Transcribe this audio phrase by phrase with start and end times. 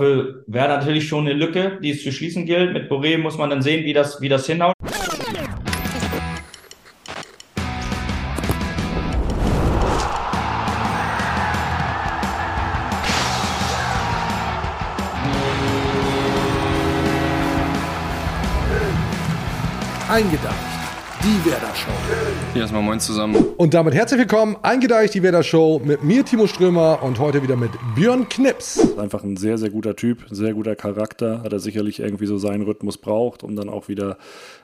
[0.00, 2.72] Wäre natürlich schon eine Lücke, die es zu schließen gilt.
[2.72, 4.74] Mit Boré muss man dann sehen, wie das, wie das hinhaut.
[20.08, 20.49] Eingedacht.
[22.52, 23.36] Hier erstmal moin zusammen.
[23.58, 27.54] Und damit herzlich willkommen, eingedeicht die Werder Show mit mir, Timo Strömer und heute wieder
[27.54, 28.98] mit Björn Knips.
[28.98, 31.42] Einfach ein sehr, sehr guter Typ, sehr guter Charakter.
[31.44, 34.18] Hat er sicherlich irgendwie so seinen Rhythmus braucht, um dann auch wieder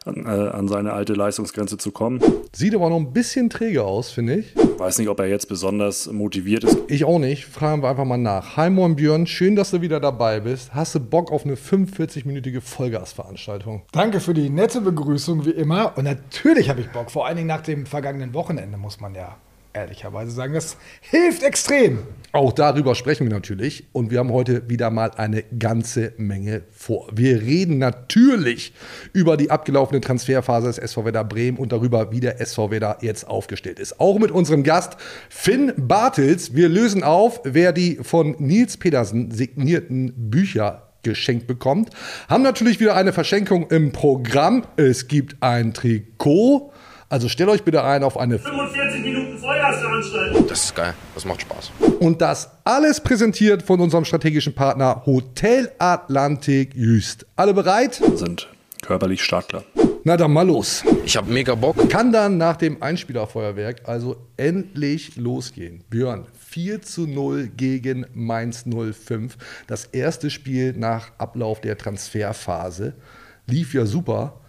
[0.05, 2.21] an, äh, an seine alte Leistungsgrenze zu kommen.
[2.53, 4.55] Sieht aber noch ein bisschen träge aus, finde ich.
[4.79, 6.79] Weiß nicht, ob er jetzt besonders motiviert ist.
[6.89, 7.45] Ich auch nicht.
[7.45, 8.57] Fragen wir einfach mal nach.
[8.57, 10.75] Hi Moin Björn, schön, dass du wieder dabei bist.
[10.75, 13.83] Hast du Bock auf eine 45-minütige Vollgasveranstaltung?
[13.93, 15.97] Danke für die nette Begrüßung, wie immer.
[15.97, 17.13] Und natürlich habe ich Bock.
[17.13, 19.37] Vor allen Dingen nach dem vergangenen Wochenende, muss man ja
[19.77, 20.55] ehrlicherweise sagen.
[20.55, 21.99] Das hilft extrem.
[22.33, 23.85] Auch darüber sprechen wir natürlich.
[23.93, 27.09] Und wir haben heute wieder mal eine ganze Menge vor.
[27.12, 28.73] Wir reden natürlich
[29.12, 33.29] über die abgelaufene Transferphase des SV Werder Bremen und darüber, wie der SV Werder jetzt
[33.29, 34.01] aufgestellt ist.
[34.01, 34.97] Auch mit unserem Gast
[35.29, 36.54] Finn Bartels.
[36.54, 41.91] Wir lösen auf, wer die von Nils Pedersen signierten Bücher geschenkt bekommt.
[42.29, 44.65] Haben natürlich wieder eine Verschenkung im Programm.
[44.77, 46.73] Es gibt ein Trikot.
[47.09, 50.46] Also stellt euch bitte ein auf eine 45 Minuten Vollgasveranstaltung.
[50.49, 50.95] Das ist geil.
[51.15, 51.71] Das macht Spaß.
[52.01, 57.24] Und das alles präsentiert von unserem strategischen Partner Hotel Atlantik Jüst.
[57.37, 58.02] Alle bereit?
[58.15, 58.48] Sind
[58.82, 59.63] körperlich startklar.
[60.02, 60.85] Na dann mal los.
[61.04, 61.88] Ich habe mega Bock.
[61.88, 65.84] Kann dann nach dem Einspielerfeuerwerk also endlich losgehen.
[65.91, 69.37] Björn, 4 zu 0 gegen Mainz 05.
[69.66, 72.94] Das erste Spiel nach Ablauf der Transferphase.
[73.47, 74.41] Lief ja super.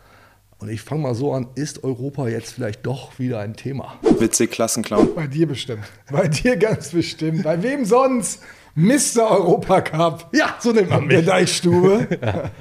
[0.59, 3.93] Und ich fange mal so an, ist Europa jetzt vielleicht doch wieder ein Thema?
[4.19, 5.13] Witzig, Klassenclown.
[5.15, 5.83] Bei dir bestimmt.
[6.11, 7.43] Bei dir ganz bestimmt.
[7.43, 8.41] Bei wem sonst?
[8.73, 9.29] Mr.
[9.29, 10.29] Europacup.
[10.33, 11.27] Ja, so nennt man Der mich.
[11.27, 12.07] Deichstube.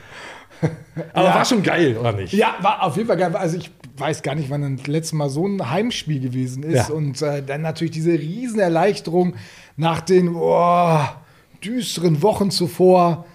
[1.12, 1.34] Aber Ja.
[1.34, 2.32] war schon geil, oder nicht?
[2.32, 3.34] Ja, war auf jeden Fall geil.
[3.36, 6.88] Also ich weiß gar nicht, wann das letzte Mal so ein Heimspiel gewesen ist.
[6.88, 6.94] Ja.
[6.94, 9.34] Und äh, dann natürlich diese Riesenerleichterung
[9.76, 10.98] nach den oh,
[11.64, 13.26] düsteren Wochen zuvor.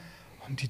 [0.47, 0.67] Und die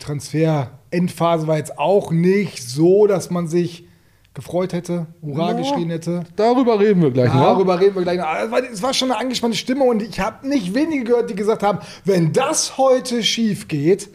[0.92, 3.86] Transfer-Endphase war jetzt auch nicht so, dass man sich
[4.34, 5.58] gefreut hätte, Hurra Ja.
[5.58, 6.24] geschrien hätte.
[6.36, 7.42] Darüber reden wir gleich noch.
[7.42, 8.28] Darüber reden wir gleich noch.
[8.34, 11.36] Es war, es war schon eine angespannte Stimmung und ich habe nicht wenige gehört, die
[11.36, 14.10] gesagt haben, wenn das heute schief geht,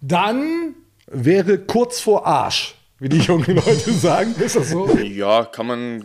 [0.00, 0.74] dann
[1.10, 4.34] Wäre kurz vor Arsch, wie die jungen Leute sagen.
[4.44, 4.86] ist das so.
[4.98, 6.04] Ja, kann man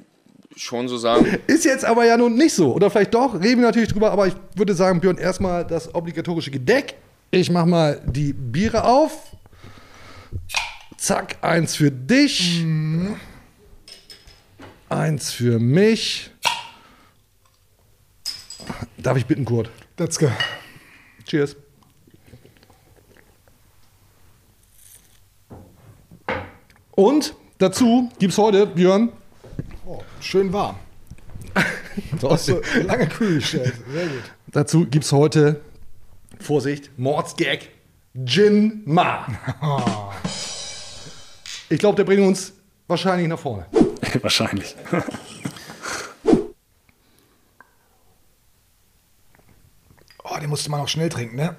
[0.55, 1.25] schon so sagen.
[1.45, 2.73] Ist jetzt aber ja nun nicht so.
[2.73, 6.51] Oder vielleicht doch, reden wir natürlich drüber, aber ich würde sagen, Björn, erstmal das obligatorische
[6.51, 6.95] Gedeck.
[7.31, 9.11] Ich mach mal die Biere auf.
[10.97, 12.63] Zack, eins für dich.
[14.89, 16.29] Eins für mich.
[18.97, 19.69] Darf ich bitten, Kurt?
[19.97, 20.31] Datzke.
[21.25, 21.55] Cheers.
[26.91, 29.09] Und dazu gibt's heute, Björn,
[29.85, 30.77] Oh, schön warm.
[32.21, 33.73] Hast So, lange kühl gestellt.
[33.91, 34.23] Sehr gut.
[34.47, 35.59] Dazu gibt es heute,
[36.39, 37.69] Vorsicht, Mordsgag,
[38.25, 39.27] Gin Ma.
[41.69, 42.53] Ich glaube, der bringt uns
[42.87, 43.65] wahrscheinlich nach vorne.
[44.21, 44.75] Wahrscheinlich.
[50.25, 51.55] Oh, den musste man auch schnell trinken, ne?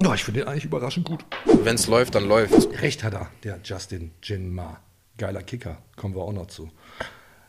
[0.00, 1.24] Ja, ich finde den eigentlich überraschend gut.
[1.44, 2.68] Wenn es läuft, dann läuft.
[2.82, 4.78] Recht hat er, der Justin Gin Ma.
[5.16, 6.70] Geiler Kicker, kommen wir auch noch zu.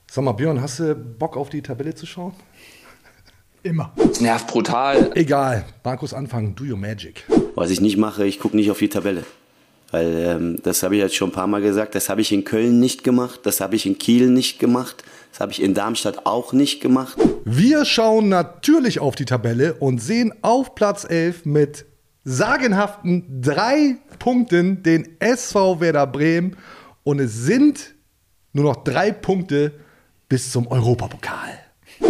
[0.10, 2.34] Sag mal, Björn, hast du Bock auf die Tabelle zu schauen?
[3.64, 3.92] Immer.
[4.10, 5.12] Es nervt brutal.
[5.16, 7.26] Egal, Markus anfangen, do your magic.
[7.56, 9.24] Was ich nicht mache, ich gucke nicht auf die Tabelle.
[9.92, 12.44] Weil ähm, das habe ich jetzt schon ein paar Mal gesagt, das habe ich in
[12.44, 16.26] Köln nicht gemacht, das habe ich in Kiel nicht gemacht, das habe ich in Darmstadt
[16.26, 17.18] auch nicht gemacht.
[17.44, 21.86] Wir schauen natürlich auf die Tabelle und sehen auf Platz 11 mit
[22.24, 26.56] sagenhaften drei Punkten den SV Werder Bremen.
[27.04, 27.96] Und es sind
[28.54, 29.74] nur noch drei Punkte
[30.28, 31.69] bis zum Europapokal.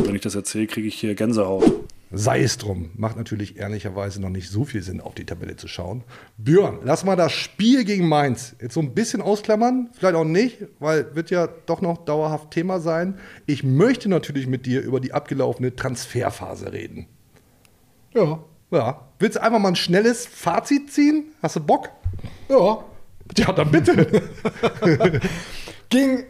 [0.09, 1.71] Wenn ich das erzähle, kriege ich hier Gänsehaut.
[2.11, 2.89] Sei es drum.
[2.95, 6.03] Macht natürlich ehrlicherweise noch nicht so viel Sinn, auf die Tabelle zu schauen.
[6.39, 9.91] Björn, lass mal das Spiel gegen Mainz jetzt so ein bisschen ausklammern.
[9.93, 13.19] Vielleicht auch nicht, weil wird ja doch noch dauerhaft Thema sein.
[13.45, 17.05] Ich möchte natürlich mit dir über die abgelaufene Transferphase reden.
[18.15, 18.43] Ja.
[18.71, 19.07] Ja.
[19.19, 21.25] Willst du einfach mal ein schnelles Fazit ziehen?
[21.43, 21.89] Hast du Bock?
[22.49, 22.83] Ja.
[23.37, 24.23] Ja, dann bitte.
[25.89, 26.23] Ging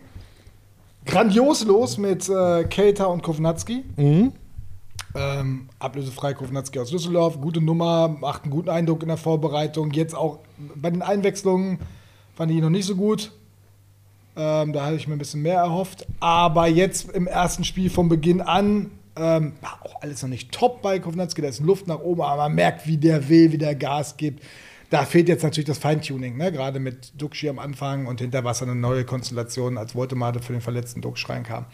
[1.10, 3.84] grandios los mit äh, Keita und Kovnatski.
[5.16, 9.92] Ähm, ablösefrei Kovnatski aus Düsseldorf, gute Nummer, macht einen guten Eindruck in der Vorbereitung.
[9.92, 10.40] Jetzt auch
[10.76, 11.80] bei den Einwechslungen
[12.36, 13.32] fand ich ihn noch nicht so gut.
[14.38, 16.06] Ähm, da hatte ich mir ein bisschen mehr erhofft.
[16.20, 20.82] Aber jetzt im ersten Spiel von Beginn an Ähm, war auch alles noch nicht top
[20.82, 23.76] bei Kovnatski, da ist Luft nach oben, aber man merkt, wie der will, wie der
[23.76, 24.42] Gas gibt.
[24.90, 26.52] Da fehlt jetzt natürlich das Feintuning, ne?
[26.52, 30.62] gerade mit Duxi am Anfang und hinter Wasser eine neue Konstellation, als Woltemade für den
[30.62, 31.66] verletzten Dux reinkam.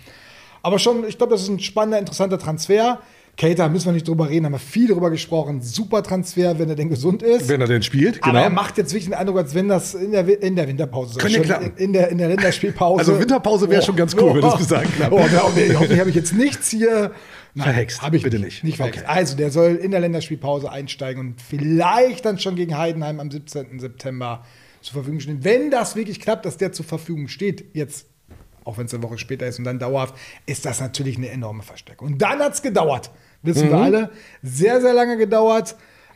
[0.61, 2.99] Aber schon, ich glaube, das ist ein spannender, interessanter Transfer.
[3.37, 5.61] Cater müssen wir nicht drüber reden, haben wir viel drüber gesprochen.
[5.61, 7.49] Super Transfer, wenn er denn gesund ist.
[7.49, 8.61] Wenn er denn spielt, Aber er genau.
[8.61, 11.73] macht jetzt wirklich den Eindruck, als wenn das in der, in der Winterpause Könnte klappen.
[11.75, 12.99] In, der, in der Länderspielpause.
[12.99, 15.13] Also Winterpause wäre schon ganz cool, wenn das dahin klappt.
[15.13, 17.11] Oh, oh, hoffentlich habe ich jetzt nichts hier
[17.63, 18.01] Verhext.
[18.01, 18.63] Habe ich Bitte nicht.
[18.63, 18.79] nicht.
[18.79, 18.81] nicht.
[18.81, 19.05] Okay.
[19.07, 23.79] Also, der soll in der Länderspielpause einsteigen und vielleicht dann schon gegen Heidenheim am 17.
[23.79, 24.43] September
[24.81, 25.43] zur Verfügung stehen.
[25.43, 28.07] Wenn das wirklich klappt, dass der zur Verfügung steht, jetzt,
[28.65, 30.15] auch wenn es eine Woche später ist und dann dauerhaft,
[30.45, 32.09] ist das natürlich eine enorme Verstärkung.
[32.13, 33.09] Und dann hat es gedauert.
[33.41, 33.71] Wissen Mhm.
[33.71, 34.09] wir alle.
[34.43, 35.75] Sehr, sehr lange gedauert.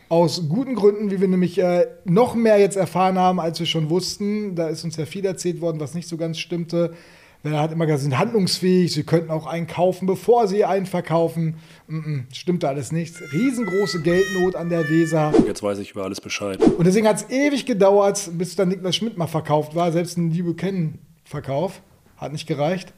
[0.09, 3.89] Aus guten Gründen, wie wir nämlich äh, noch mehr jetzt erfahren haben, als wir schon
[3.91, 4.55] wussten.
[4.55, 6.95] Da ist uns ja viel erzählt worden, was nicht so ganz stimmte.
[7.41, 10.85] Wer hat immer gesagt, sie sind handlungsfähig, sie könnten auch einen kaufen, bevor sie einen
[10.85, 11.55] verkaufen.
[11.87, 13.15] Mm -mm, stimmte alles nicht.
[13.31, 15.31] Riesengroße Geldnot an der Weser.
[15.47, 16.61] Jetzt weiß ich über alles Bescheid.
[16.61, 19.93] Und deswegen hat es ewig gedauert, bis dann Niklas Schmidt mal verkauft war.
[19.93, 21.81] Selbst ein Liebe Kennen-Verkauf
[22.17, 22.93] hat nicht gereicht.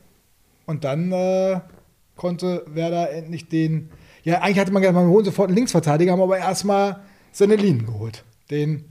[0.65, 1.59] Und dann äh,
[2.15, 3.89] konnte Werder endlich den.
[4.23, 7.01] Ja, eigentlich hatte man gedacht, man holen sofort einen Linksverteidiger, haben aber erstmal
[7.31, 8.23] seine Linien geholt.
[8.49, 8.85] Den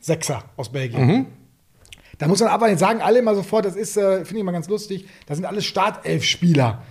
[0.00, 1.26] Sechser aus Belgien.
[2.24, 4.52] Da muss man aber jetzt sagen, alle immer sofort, das ist, äh, finde ich mal
[4.52, 6.82] ganz lustig, das sind alles Startelf-Spieler.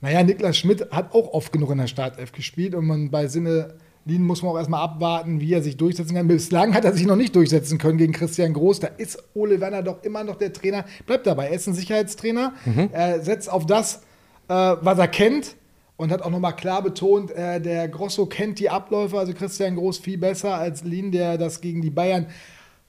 [0.00, 3.74] Naja, Niklas Schmidt hat auch oft genug in der Startelf gespielt und man bei Sinne
[4.06, 6.26] Lien muss man auch erstmal abwarten, wie er sich durchsetzen kann.
[6.26, 8.80] Bislang hat er sich noch nicht durchsetzen können gegen Christian Groß.
[8.80, 10.84] Da ist Ole Werner doch immer noch der Trainer.
[11.06, 12.52] Bleibt dabei, er ist ein Sicherheitstrainer.
[12.90, 14.02] Er setzt auf das,
[14.48, 15.54] äh, was er kennt
[15.96, 19.98] und hat auch nochmal klar betont, äh, der Grosso kennt die Abläufe, also Christian Groß
[19.98, 22.26] viel besser als Lien, der das gegen die Bayern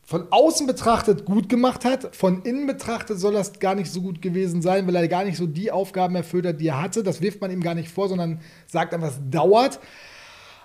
[0.05, 2.15] von außen betrachtet gut gemacht hat.
[2.15, 5.37] Von innen betrachtet soll das gar nicht so gut gewesen sein, weil er gar nicht
[5.37, 7.03] so die Aufgaben erfüllt hat, die er hatte.
[7.03, 9.79] Das wirft man ihm gar nicht vor, sondern sagt einfach, es dauert.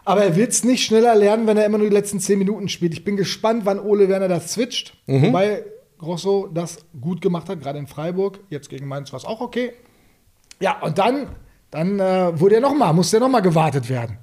[0.05, 2.69] Aber er wird es nicht schneller lernen, wenn er immer nur die letzten zehn Minuten
[2.69, 2.95] spielt.
[2.95, 4.97] Ich bin gespannt, wann Ole Werner das switcht.
[5.29, 5.65] Wobei
[5.99, 8.41] Grosso das gut gemacht hat, gerade in Freiburg.
[8.51, 9.73] Jetzt gegen Mainz war es auch okay.
[10.61, 11.29] Ja, und dann,
[11.71, 14.19] dann äh, wurde er nochmal, musste er nochmal gewartet werden.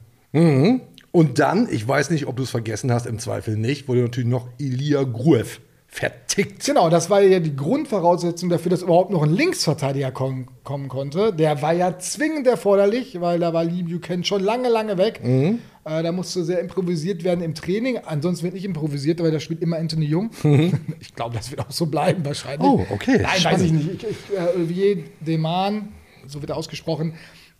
[1.15, 4.29] Und dann, ich weiß nicht, ob du es vergessen hast, im Zweifel nicht, wurde natürlich
[4.29, 6.65] noch Ilia Gruev vertickt.
[6.65, 11.31] Genau, das war ja die Grundvoraussetzung dafür, dass überhaupt noch ein Linksverteidiger kommen, kommen konnte.
[11.31, 15.21] Der war ja zwingend erforderlich, weil da war Lee Buchanan schon lange, lange weg.
[15.23, 15.59] Mhm.
[15.85, 17.97] Äh, da musste sehr improvisiert werden im Training.
[17.99, 20.31] Ansonsten wird nicht improvisiert, weil da spielt immer Anthony Jung.
[20.99, 22.69] ich glaube, das wird auch so bleiben wahrscheinlich.
[22.69, 22.79] Mhm.
[22.81, 23.59] Oh, okay, Nein, spannend.
[23.59, 24.03] weiß ich nicht.
[24.03, 25.93] Ich, ich, äh, Olivier Deman,
[26.27, 27.13] so wird er ausgesprochen,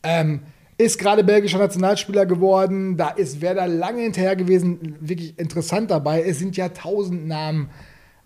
[0.03, 0.41] ähm,
[0.77, 2.97] ist gerade belgischer Nationalspieler geworden.
[2.97, 4.97] Da ist Werder lange hinterher gewesen.
[4.99, 6.21] Wirklich interessant dabei.
[6.23, 7.69] Es sind ja tausend Namen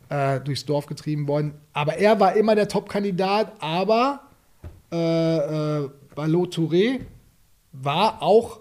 [0.10, 1.54] äh, durchs Dorf getrieben worden.
[1.74, 3.54] Aber er war immer der Top-Kandidat.
[3.60, 4.22] Aber
[4.92, 5.38] äh,
[5.84, 7.02] äh, Ballot Touré
[7.72, 8.60] war auch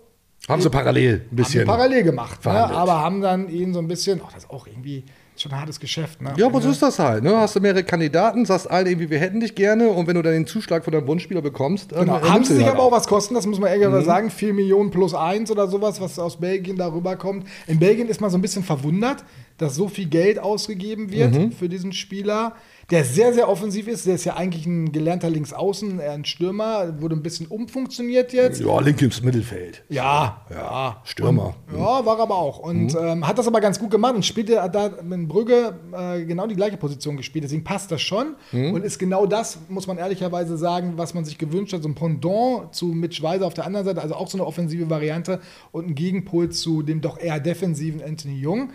[0.49, 1.61] Haben sie parallel ein haben bisschen.
[1.61, 2.45] sie parallel gemacht.
[2.45, 2.53] Ne?
[2.53, 5.05] Aber haben dann ihn so ein bisschen, ach, das ist auch irgendwie
[5.43, 6.21] schon ein hartes Geschäft.
[6.23, 6.33] Ne?
[6.37, 7.23] Ja, aber so ist das halt.
[7.23, 7.37] Ne?
[7.37, 10.33] Hast du mehrere Kandidaten, sagst allen irgendwie, wir hätten dich gerne und wenn du dann
[10.33, 12.19] den Zuschlag von deinem Wunschspieler bekommst, dann Genau.
[12.19, 14.31] äh, Haben sie sich den aber halt auch was kosten, das muss man ehrlich sagen.
[14.31, 17.47] 4 Millionen plus 1 oder sowas, was aus Belgien darüber kommt.
[17.67, 19.25] In Belgien ist man so ein bisschen verwundert,
[19.59, 22.55] dass so viel Geld ausgegeben wird für diesen Spieler,
[22.91, 24.07] der sehr, sehr offensiv ist.
[24.07, 28.61] Der ist ja eigentlich ein gelernter Linksaußen, eher ein Stürmer, wurde ein bisschen umfunktioniert jetzt.
[28.61, 29.85] Ja, link ins Mittelfeld.
[29.91, 31.03] Ja, ja.
[31.05, 31.55] Stürmer.
[31.71, 32.61] Und, ja, war aber auch.
[32.61, 36.47] Und ähm, hat das aber ganz gut gemacht und spielte da in Brügge äh, genau
[36.47, 37.45] die gleiche Position gespielt.
[37.45, 38.37] Deswegen passt das schon.
[38.53, 41.83] Und ist genau das, muss man ehrlicherweise sagen, was man sich gewünscht hat.
[41.83, 44.89] So ein Pendant zu Mitch Weiser auf der anderen Seite, also auch so eine offensive
[44.89, 45.41] Variante
[45.73, 48.71] und ein Gegenpol zu dem doch eher defensiven Anthony Jung.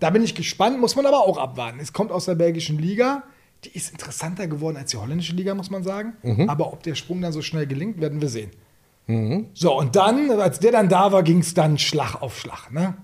[0.00, 1.80] Da bin ich gespannt, muss man aber auch abwarten.
[1.80, 3.24] Es kommt aus der belgischen Liga.
[3.64, 6.14] Die ist interessanter geworden als die holländische Liga, muss man sagen.
[6.48, 8.50] Aber ob der Sprung dann so schnell gelingt, werden wir sehen.
[9.54, 12.70] So, und dann, als der dann da war, ging es dann Schlag auf Schlag.
[12.70, 12.94] Ne?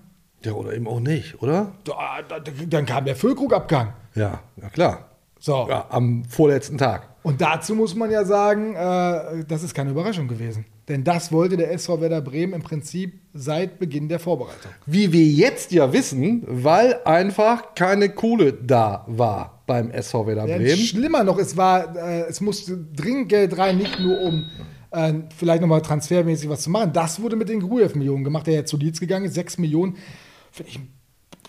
[0.43, 1.71] Ja, oder eben auch nicht, oder?
[1.83, 3.93] Da, da, dann kam der Füllkrugabgang.
[4.13, 5.09] Ja, na klar.
[5.39, 5.65] So.
[5.67, 7.09] Ja, am vorletzten Tag.
[7.23, 10.65] Und dazu muss man ja sagen, äh, das ist keine Überraschung gewesen.
[10.87, 14.71] Denn das wollte der SV Werder Bremen im Prinzip seit Beginn der Vorbereitung.
[14.85, 20.57] Wie wir jetzt ja wissen, weil einfach keine Kohle da war beim SV Werder Ja,
[20.57, 20.77] Bremen.
[20.77, 24.49] schlimmer noch, es war, äh, es musste dringend Geld rein, nicht nur um
[24.91, 26.91] äh, vielleicht nochmal transfermäßig was zu machen.
[26.93, 29.33] Das wurde mit den Grujew-Millionen gemacht, der ja zu Leeds gegangen ist.
[29.33, 29.97] 6 Millionen,
[30.51, 30.79] finde ich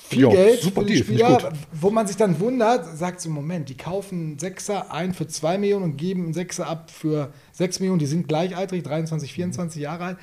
[0.01, 1.53] viel Ja, Geld super für die Spieler.
[1.73, 5.59] Wo man sich dann wundert, sagt so, Moment, die kaufen einen Sechser ein für 2
[5.59, 7.99] Millionen und geben einen Sechser ab für 6 Millionen.
[7.99, 10.19] Die sind gleichaltrig, 23, 24 Jahre alt.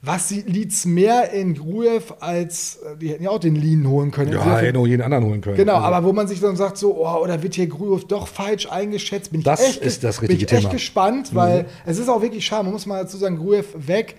[0.00, 4.12] Was sie Leeds mehr in Grujew als, äh, die hätten ja auch den Lean holen
[4.12, 4.30] können.
[4.32, 5.56] Ja, Insofern- hätte auch jeden anderen holen können.
[5.56, 8.28] Genau, Also, aber wo man sich dann sagt, so, oh, oder wird hier Grujew doch
[8.28, 9.32] falsch eingeschätzt?
[9.32, 10.68] Bin ich Das echt, ist das bin richtige ich echt Thema.
[10.72, 10.76] Mhm.
[10.76, 12.62] gespannt, weil es ist auch wirklich schade.
[12.64, 14.14] Man muss mal dazu sagen, Grujew weg.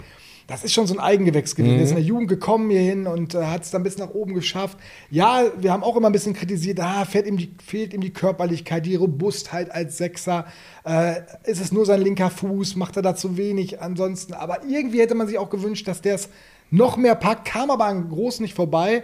[0.49, 1.77] Das ist schon so ein Eigengewächs gewesen.
[1.77, 4.33] Er ist in der Jugend gekommen hierhin und äh, hat es dann bis nach oben
[4.33, 4.77] geschafft.
[5.09, 8.11] Ja, wir haben auch immer ein bisschen kritisiert, ah, fehlt ihm die, fehlt ihm die
[8.11, 10.45] Körperlichkeit, die Robustheit als Sechser.
[10.83, 12.75] Äh, ist es nur sein linker Fuß?
[12.75, 14.33] Macht er da zu wenig ansonsten?
[14.33, 16.29] Aber irgendwie hätte man sich auch gewünscht, dass der es
[16.71, 19.03] noch mehr packt, kam aber an Groß nicht vorbei.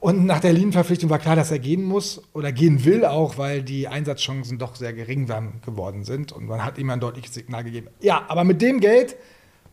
[0.00, 3.62] Und nach der Linienverpflichtung war klar, dass er gehen muss oder gehen will auch, weil
[3.62, 6.32] die Einsatzchancen doch sehr gering waren- geworden sind.
[6.32, 7.88] Und man hat ihm ein deutliches Signal gegeben.
[8.00, 9.16] Ja, aber mit dem Geld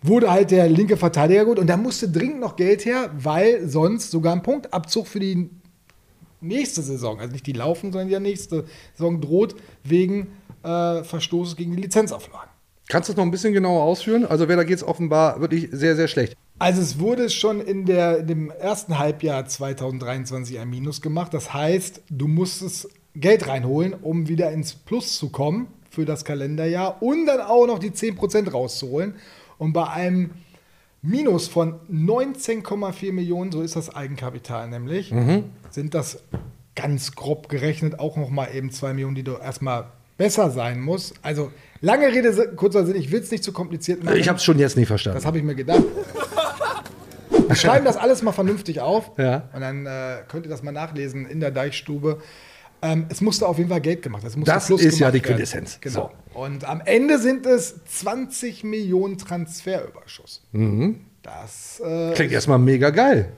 [0.02, 4.12] wurde halt der linke Verteidiger gut und da musste dringend noch Geld her, weil sonst
[4.12, 5.50] sogar ein Punktabzug für die
[6.42, 10.28] nächste Saison, also nicht die laufen, sondern die nächste Saison droht wegen
[10.64, 12.50] äh, Verstoßes gegen die Lizenzauflagen.
[12.90, 14.26] Kannst du das noch ein bisschen genauer ausführen?
[14.26, 16.38] Also, wer da geht es offenbar wirklich sehr, sehr schlecht.
[16.60, 21.34] Also es wurde schon in, der, in dem ersten Halbjahr 2023 ein Minus gemacht.
[21.34, 27.02] Das heißt, du musstest Geld reinholen, um wieder ins Plus zu kommen für das Kalenderjahr
[27.04, 29.16] und dann auch noch die 10% rauszuholen.
[29.58, 30.32] Und bei einem
[31.02, 35.14] Minus von 19,4 Millionen, so ist das Eigenkapital nämlich,
[35.70, 36.24] sind das
[36.76, 39.86] ganz grob gerechnet auch noch mal eben 2 Millionen, die du erstmal
[40.18, 41.14] besser sein muss.
[41.22, 44.18] Also lange Rede, kurzer Sinn, ich will es nicht zu kompliziert machen.
[44.18, 45.18] Ich habe es schon jetzt nicht verstanden.
[45.18, 45.84] Das habe ich mir gedacht.
[47.48, 49.12] Wir schreiben das alles mal vernünftig auf.
[49.18, 49.50] Ja.
[49.54, 52.20] Und dann äh, könnt ihr das mal nachlesen in der Deichstube.
[52.82, 54.44] Ähm, es musste auf jeden Fall Geld gemacht werden.
[54.44, 55.20] Das Plus ist ja die.
[55.20, 55.80] Quintessenz.
[55.82, 56.12] Genau.
[56.34, 60.44] Und am Ende sind es 20 Millionen Transferüberschuss.
[61.24, 63.32] Das, äh, Klingt erstmal mega geil.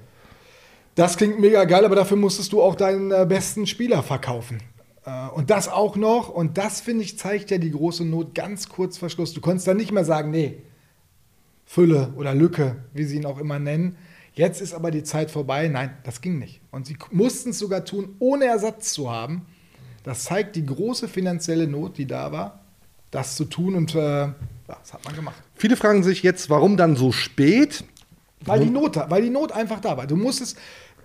[0.96, 4.60] das klingt mega geil, aber dafür musstest du auch deinen äh, besten Spieler verkaufen.
[5.06, 6.28] Äh, und das auch noch.
[6.28, 9.34] Und das, finde ich, zeigt ja die große Not ganz kurz vor Schluss.
[9.34, 10.62] Du konntest dann nicht mehr sagen, nee,
[11.66, 13.96] Fülle oder Lücke, wie sie ihn auch immer nennen.
[14.40, 15.68] Jetzt ist aber die Zeit vorbei.
[15.68, 16.62] Nein, das ging nicht.
[16.72, 19.46] Und sie mussten es sogar tun, ohne Ersatz zu haben.
[20.04, 22.62] Das zeigt die große finanzielle Not, die da war,
[23.12, 23.76] das zu tun.
[23.76, 25.36] Und äh, ja, das hat man gemacht.
[25.56, 27.84] Viele fragen sich jetzt, warum dann so spät?
[28.46, 30.08] Weil die Not, weil die Not einfach da war.
[30.08, 30.58] Du musstest,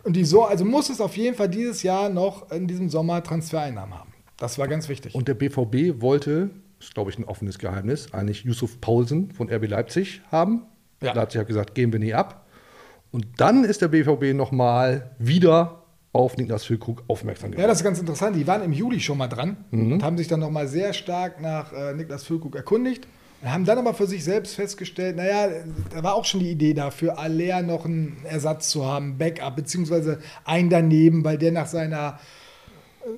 [0.05, 3.99] und die so, also musstest auf jeden Fall dieses Jahr noch in diesem Sommer Transfereinnahmen
[3.99, 4.13] haben.
[4.37, 5.13] Das war ganz wichtig.
[5.13, 9.67] Und der BVB wollte, ist glaube ich ein offenes Geheimnis, eigentlich Yusuf Paulsen von RB
[9.67, 10.63] Leipzig haben.
[11.03, 11.15] Ja.
[11.15, 12.44] Leipzig hat gesagt, gehen wir nie ab.
[13.15, 17.69] Und dann ist der BVB nochmal wieder auf Niklas Füllkrug aufmerksam Ja, geworden.
[17.69, 18.35] das ist ganz interessant.
[18.35, 19.93] Die waren im Juli schon mal dran Mhm.
[19.93, 23.07] und haben sich dann nochmal sehr stark nach äh, Niklas Füllkrug erkundigt
[23.41, 25.47] und haben dann aber für sich selbst festgestellt, naja,
[25.95, 29.55] da war auch schon die Idee da, für Aller noch einen Ersatz zu haben, Backup,
[29.55, 32.19] beziehungsweise einen daneben, weil der nach seiner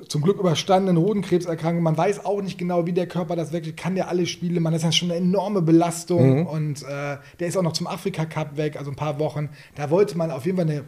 [0.08, 3.94] zum Glück überstandenen Hodenkrebserkrankung, man weiß auch nicht genau, wie der Körper das weggeht, kann
[3.94, 6.46] der alle Spiele, man ist ja schon eine enorme Belastung Mhm.
[6.46, 9.48] und äh, der ist auch noch zum Afrika-Cup weg, also ein paar Wochen.
[9.74, 10.84] Da wollte man auf jeden Fall eine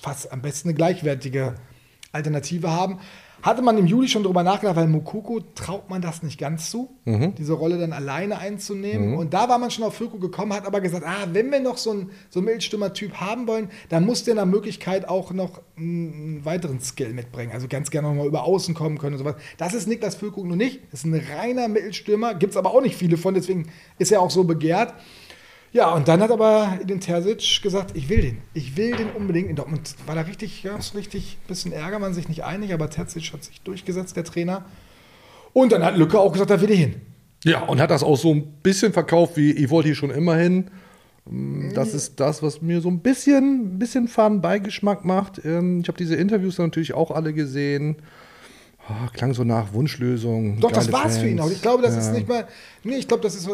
[0.00, 1.54] fast am besten eine gleichwertige
[2.12, 2.98] Alternative haben.
[3.40, 6.88] Hatte man im Juli schon drüber nachgedacht, weil Mokoko traut man das nicht ganz zu,
[7.06, 9.14] diese Rolle dann alleine einzunehmen.
[9.16, 11.76] Und da war man schon auf Füllkrug gekommen, hat aber gesagt, ah, wenn wir noch
[11.78, 16.44] so einen, so einen Mittelstürmer-Typ haben wollen, dann muss der nach Möglichkeit auch noch einen
[16.44, 17.52] weiteren Skill mitbringen.
[17.52, 19.36] Also ganz gerne nochmal über Außen kommen können und sowas.
[19.56, 20.80] Das ist Niklas Füllkrug nur nicht.
[20.90, 23.68] Das ist ein reiner Mittelstürmer, gibt es aber auch nicht viele von, deswegen
[23.98, 24.94] ist er auch so begehrt.
[25.72, 28.38] Ja, und dann hat aber den Terzic gesagt, ich will den.
[28.54, 29.50] Ich will den unbedingt.
[29.50, 33.32] In Dortmund war da richtig, ja, richtig bisschen Ärger, man sich nicht einig, aber Terzic
[33.32, 34.64] hat sich durchgesetzt, der Trainer.
[35.52, 36.96] Und dann hat Lücke auch gesagt, da will ich hin.
[37.44, 40.36] Ja, und hat das auch so ein bisschen verkauft, wie ich wollte hier schon immer
[40.36, 40.70] hin.
[41.74, 45.44] Das ist das, was mir so ein bisschen, ein bisschen faden Beigeschmack macht.
[45.44, 47.96] Ähm, Ich habe diese Interviews natürlich auch alle gesehen.
[48.88, 50.58] Ah, klang so nach Wunschlösung.
[50.60, 51.50] Doch, das war's für ihn Fans.
[51.50, 51.52] auch.
[51.54, 52.00] Ich glaube, das Ja.
[52.00, 52.46] ist nicht mal.
[52.82, 53.46] Nee, ich glaube, das ist.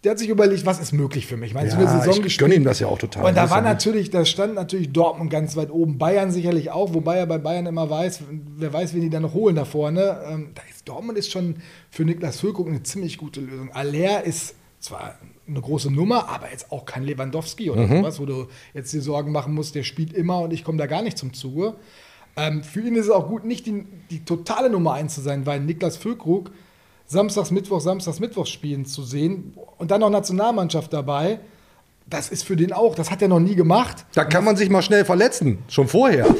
[0.00, 1.48] So, Der hat sich überlegt, was ist möglich für mich.
[1.50, 2.38] Ich meine, so Ja, eine Saison ich gespielt.
[2.50, 3.24] gönne ihm das ja auch total.
[3.26, 5.98] Und da war natürlich, da stand natürlich Dortmund ganz weit oben.
[5.98, 8.22] Bayern sicherlich auch, wobei er bei Bayern immer weiß,
[8.56, 10.20] wer weiß, wen die da noch holen da vorne.
[10.26, 11.56] Ähm, da ist, Dortmund ist schon
[11.90, 13.70] für Niklas Füllkrug eine ziemlich gute Lösung.
[13.72, 15.14] Aller ist zwar
[15.46, 17.98] eine große Nummer, aber jetzt auch kein Lewandowski oder Mhm.
[17.98, 20.86] sowas, wo du jetzt dir Sorgen machen musst, der spielt immer und ich komme da
[20.86, 21.74] gar nicht zum Zuge.
[22.36, 25.44] Ähm, für ihn ist es auch gut, nicht die, die totale Nummer eins zu sein,
[25.44, 26.52] weil Niklas Füllkrug
[27.10, 31.40] Samstags, Mittwoch, Samstags, Mittwoch spielen zu sehen und dann noch Nationalmannschaft dabei,
[32.06, 34.06] das ist für den auch, das hat er noch nie gemacht.
[34.14, 36.32] Da kann man sich mal schnell verletzen, schon vorher.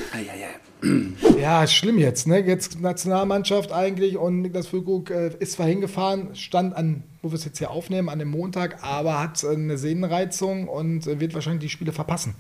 [1.41, 2.39] Ja, ist schlimm jetzt, ne?
[2.39, 7.45] Jetzt Nationalmannschaft eigentlich und Niklas Füllkrug äh, ist zwar hingefahren, stand an, wo wir es
[7.45, 11.63] jetzt hier aufnehmen, an dem Montag, aber hat äh, eine Sehnenreizung und äh, wird wahrscheinlich
[11.63, 12.37] die Spiele verpassen.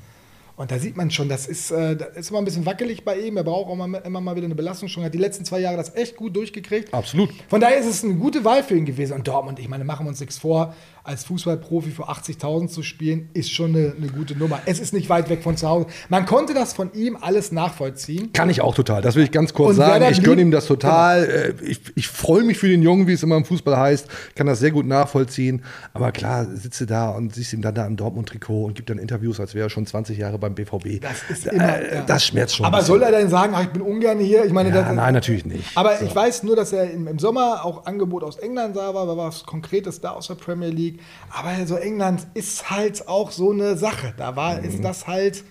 [0.60, 3.18] Und da sieht man schon, das ist, äh, das ist immer ein bisschen wackelig bei
[3.18, 3.38] ihm.
[3.38, 4.90] Er braucht auch mal, immer mal wieder eine Belastung.
[4.90, 6.92] Schon hat die letzten zwei Jahre das echt gut durchgekriegt.
[6.92, 7.30] Absolut.
[7.48, 9.14] Von daher ist es eine gute Wahl für ihn gewesen.
[9.14, 13.30] Und Dortmund, ich meine, machen wir uns nichts vor, als Fußballprofi für 80.000 zu spielen,
[13.34, 14.60] ist schon eine, eine gute Nummer.
[14.66, 15.86] Es ist nicht weit weg von zu Hause.
[16.08, 18.32] Man konnte das von ihm alles nachvollziehen.
[18.32, 19.02] Kann ich auch total.
[19.02, 20.04] Das will ich ganz kurz Und sagen.
[20.10, 21.24] Ich gönne ihm das total.
[21.24, 24.08] Äh, Ich, ich freue mich für den Jungen, wie es immer im Fußball heißt.
[24.34, 25.62] Kann das sehr gut nachvollziehen.
[25.92, 29.40] Aber klar, sitze da und siehst ihn dann da im Dortmund-Trikot und gibt dann Interviews,
[29.40, 31.00] als wäre er schon 20 Jahre beim BVB.
[31.00, 31.94] Das ist Äh, immer.
[31.94, 32.02] ja.
[32.06, 32.66] Das schmerzt schon.
[32.66, 34.44] Aber soll er denn sagen, ach, ich bin ungern hier?
[34.44, 35.76] Ich meine, Ja, das, nein, natürlich nicht.
[35.76, 39.16] Aber ich weiß nur, dass er im, Sommer auch Angebot aus England sah, war, war
[39.16, 40.89] was Konkretes da aus der Premier League.
[41.30, 44.14] Aber so England ist halt auch so eine Sache.
[44.16, 44.64] Da war, Mhm.
[44.64, 45.44] ist das halt.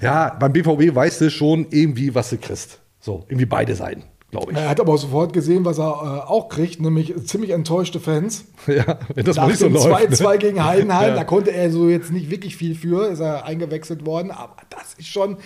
[0.00, 2.78] Ja, beim BVB weißt du schon irgendwie, was du kriegst.
[3.00, 4.58] So, irgendwie beide Seiten, glaube ich.
[4.58, 5.84] Er hat aber auch sofort gesehen, was er
[6.24, 8.44] äh, auch kriegt, nämlich ziemlich enttäuschte Fans.
[8.66, 10.12] Ja, wenn das mal Nach nicht so läuft.
[10.12, 10.38] 2-2 ne?
[10.38, 11.14] gegen Heidenheim, Ja.
[11.16, 14.30] da konnte er so jetzt nicht wirklich viel für, ist er eingewechselt worden.
[14.30, 15.36] Aber das ist schon,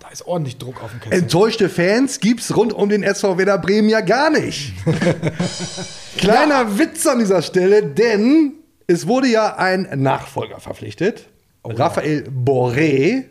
[0.00, 1.18] da ist ordentlich Druck auf dem Kessel.
[1.22, 4.74] Enttäuschte Fans gibt's rund um den SV Werder Bremen ja gar nicht.
[6.18, 8.54] Kleiner Witz an dieser Stelle, denn
[8.88, 11.28] es wurde ja ein Nachfolger verpflichtet.
[11.62, 13.26] Raphael Boré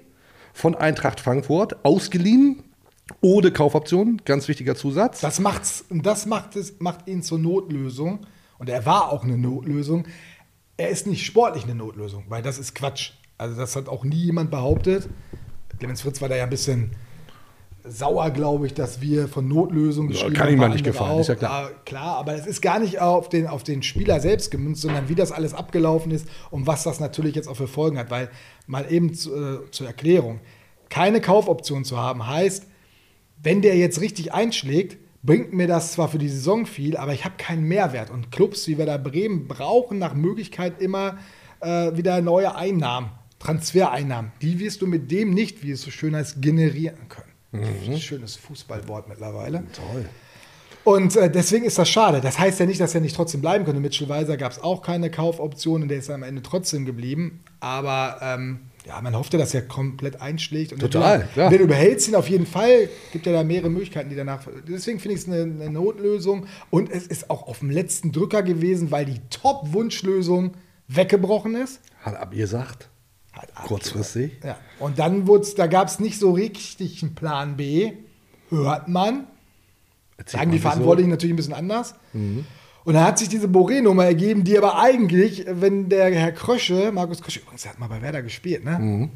[0.53, 2.63] von Eintracht Frankfurt, ausgeliehen,
[3.21, 5.19] ohne Kaufoption, ganz wichtiger Zusatz.
[5.19, 8.25] Das macht's, das macht es, macht ihn zur Notlösung.
[8.59, 10.05] Und er war auch eine Notlösung.
[10.77, 13.13] Er ist nicht sportlich eine Notlösung, weil das ist Quatsch.
[13.39, 15.09] Also das hat auch nie jemand behauptet.
[15.79, 16.91] Clemens Fritz war da ja ein bisschen
[17.89, 21.19] sauer, glaube ich, dass wir von Notlösung geschrieben kann ihm haben, mal nicht andere gefallen,
[21.19, 21.63] ist ja klar.
[21.63, 25.09] Ja, klar, aber es ist gar nicht auf den, auf den Spieler selbst gemünzt, sondern
[25.09, 28.11] wie das alles abgelaufen ist und was das natürlich jetzt auch für Folgen hat.
[28.11, 28.29] Weil
[28.65, 30.39] mal eben zu, äh, zur Erklärung,
[30.89, 32.65] keine Kaufoption zu haben, heißt,
[33.41, 37.25] wenn der jetzt richtig einschlägt, bringt mir das zwar für die Saison viel, aber ich
[37.25, 38.09] habe keinen Mehrwert.
[38.09, 41.17] Und Clubs wie Werder Bremen brauchen nach Möglichkeit immer
[41.59, 44.31] äh, wieder neue Einnahmen, Transfereinnahmen.
[44.41, 47.26] Die wirst du mit dem nicht, wie es so schön heißt, generieren können.
[47.99, 49.63] Schönes Fußballwort mittlerweile.
[49.73, 50.05] Toll.
[50.83, 52.21] Und äh, deswegen ist das schade.
[52.21, 53.81] Das heißt ja nicht, dass er nicht trotzdem bleiben könnte.
[53.81, 57.43] Mitchell Weiser gab es auch keine Kaufoption und der ist am Ende trotzdem geblieben.
[57.59, 60.71] Aber ähm, ja, man hoffte, dass er komplett einschlägt.
[60.71, 61.51] Und Total, wenn du, klar.
[61.51, 64.47] Wenn du überhältst ihn auf jeden Fall, gibt ja da mehrere Möglichkeiten, die danach.
[64.65, 66.47] Deswegen finde ich es eine, eine Notlösung.
[66.69, 70.53] Und es ist auch auf dem letzten Drücker gewesen, weil die Top-Wunschlösung
[70.87, 71.81] weggebrochen ist.
[72.01, 72.87] Hat abgesagt.
[73.37, 74.31] Hat Kurzfristig.
[74.43, 74.57] ja.
[74.79, 77.91] Und dann wurde da gab es nicht so richtig einen Plan B.
[78.49, 79.27] Hört man.
[80.17, 80.59] Erzähl Sagen die?
[80.59, 81.93] Verantwortlichen natürlich ein bisschen anders.
[82.13, 87.21] Und dann hat sich diese Boré-Nummer ergeben, die aber eigentlich, wenn der Herr Krösche, Markus
[87.21, 88.77] Krösche, übrigens, der hat mal bei Werder gespielt, ne?
[88.77, 89.09] Hm.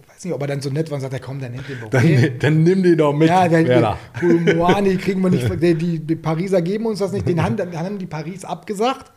[0.00, 1.68] Ich weiß nicht, ob er dann so nett war und sagt, ja, komm, dann nimmt
[1.68, 2.38] den Dann, Boré.
[2.38, 3.98] dann nimm den doch mit, Ja, der, Werder.
[4.22, 7.56] der Moani kriegen wir nicht, die, die, die Pariser geben uns das nicht, den haben,
[7.58, 9.10] dann haben die Paris abgesagt.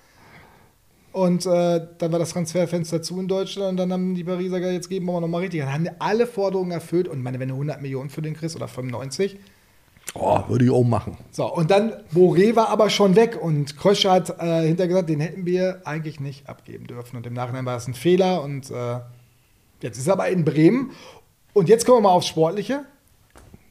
[1.16, 4.74] Und äh, dann war das Transferfenster zu in Deutschland und dann haben die Pariser gesagt,
[4.74, 5.62] jetzt geben wir nochmal richtig.
[5.62, 8.68] Dann haben alle Forderungen erfüllt und meine, wenn du 100 Millionen für den kriegst oder
[8.68, 9.38] 95,
[10.14, 11.18] Oh, würde ich auch machen.
[11.32, 15.22] so, und dann Boré war aber schon weg und Krösche hat äh, hinterher gesagt, den
[15.22, 17.16] hätten wir eigentlich nicht abgeben dürfen.
[17.16, 19.00] Und im Nachhinein war es ein Fehler und äh,
[19.82, 20.92] jetzt ist er aber in Bremen.
[21.54, 22.84] Und jetzt kommen wir mal aufs Sportliche.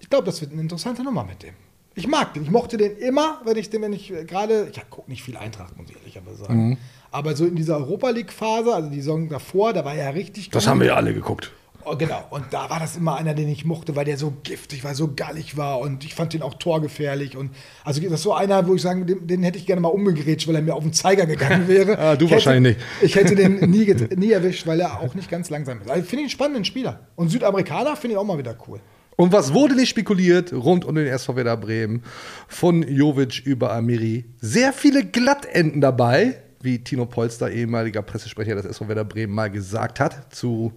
[0.01, 1.53] Ich glaube, das wird eine interessante Nummer mit dem.
[1.95, 2.43] Ich mag den.
[2.43, 5.37] Ich mochte den immer, wenn ich den, wenn ich äh, gerade, ich gucke nicht viel
[5.37, 6.69] Eintracht, muss ich ehrlicherweise sagen.
[6.71, 6.79] Mhm.
[7.11, 10.65] Aber so in dieser Europa League-Phase, also die Saison davor, da war er richtig Das
[10.65, 10.71] gut.
[10.71, 11.53] haben wir ja alle geguckt.
[11.87, 14.85] Oh, genau, und da war das immer einer, den ich mochte, weil der so giftig
[14.85, 17.37] war, so gallig war und ich fand den auch torgefährlich.
[17.37, 17.51] Und
[17.85, 20.49] also das ist so einer, wo ich sagen, den, den hätte ich gerne mal umgegrätscht,
[20.49, 21.99] weil er mir auf den Zeiger gegangen wäre.
[21.99, 23.03] Ah, du ich wahrscheinlich hätte, nicht.
[23.03, 25.91] Ich hätte den nie, nie erwischt, weil er auch nicht ganz langsam ist.
[25.91, 27.01] Also ich finde ihn einen spannenden Spieler.
[27.17, 28.81] Und Südamerikaner finde ich auch mal wieder cool.
[29.17, 32.03] Und was wurde nicht spekuliert rund um den SV Werder Bremen?
[32.49, 34.25] Von Jovic über Amiri.
[34.41, 40.01] Sehr viele Glattenden dabei, wie Tino Polster, ehemaliger Pressesprecher des SV Werder Bremen, mal gesagt
[40.01, 40.73] hat, zu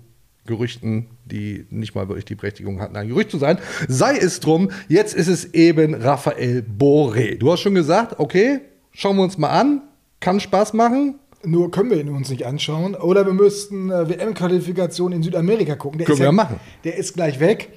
[0.46, 3.60] Gerüchten, die nicht mal wirklich die Berechtigung hatten, ein Gerücht zu sein.
[3.88, 7.38] Sei es drum, jetzt ist es eben Raphael Boré.
[7.38, 9.82] Du hast schon gesagt, okay, schauen wir uns mal an.
[10.20, 11.20] Kann Spaß machen.
[11.44, 12.96] Nur können wir ihn uns nicht anschauen.
[12.96, 16.00] Oder wir müssten äh, WM-Qualifikation in Südamerika gucken.
[16.00, 16.60] Der Können ist wir ja machen.
[16.84, 17.70] Der ist gleich weg.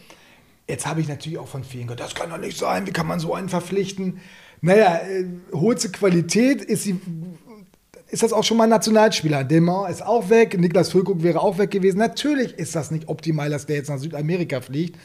[0.70, 3.06] Jetzt habe ich natürlich auch von vielen gehört, das kann doch nicht sein, wie kann
[3.06, 4.20] man so einen verpflichten?
[4.60, 7.00] Naja, äh, holst du Qualität, ist, sie,
[8.08, 9.42] ist das auch schon mal ein Nationalspieler.
[9.42, 11.98] Demar ist auch weg, Niklas Füllkrug wäre auch weg gewesen.
[11.98, 14.96] Natürlich ist das nicht optimal, dass der jetzt nach Südamerika fliegt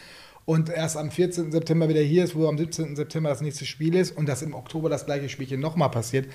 [0.46, 1.52] und erst am 14.
[1.52, 2.96] September wieder hier ist, wo am 17.
[2.96, 6.28] September das nächste Spiel ist und dass im Oktober das gleiche Spielchen nochmal passiert.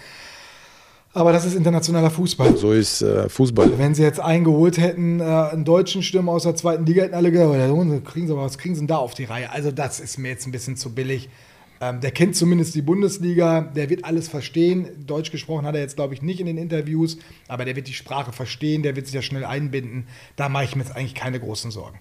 [1.12, 2.56] Aber das ist internationaler Fußball.
[2.56, 3.78] So ist äh, Fußball.
[3.78, 7.32] Wenn sie jetzt eingeholt hätten, äh, einen deutschen Stürmer aus der zweiten Liga, hätten alle
[7.32, 9.50] gesagt, oh, kriegen sie aber, was kriegen sie denn da auf die Reihe?
[9.50, 11.28] Also das ist mir jetzt ein bisschen zu billig.
[11.80, 15.04] Ähm, der kennt zumindest die Bundesliga, der wird alles verstehen.
[15.06, 17.18] Deutsch gesprochen hat er jetzt, glaube ich, nicht in den Interviews,
[17.48, 20.06] aber der wird die Sprache verstehen, der wird sich ja schnell einbinden.
[20.36, 21.98] Da mache ich mir jetzt eigentlich keine großen Sorgen.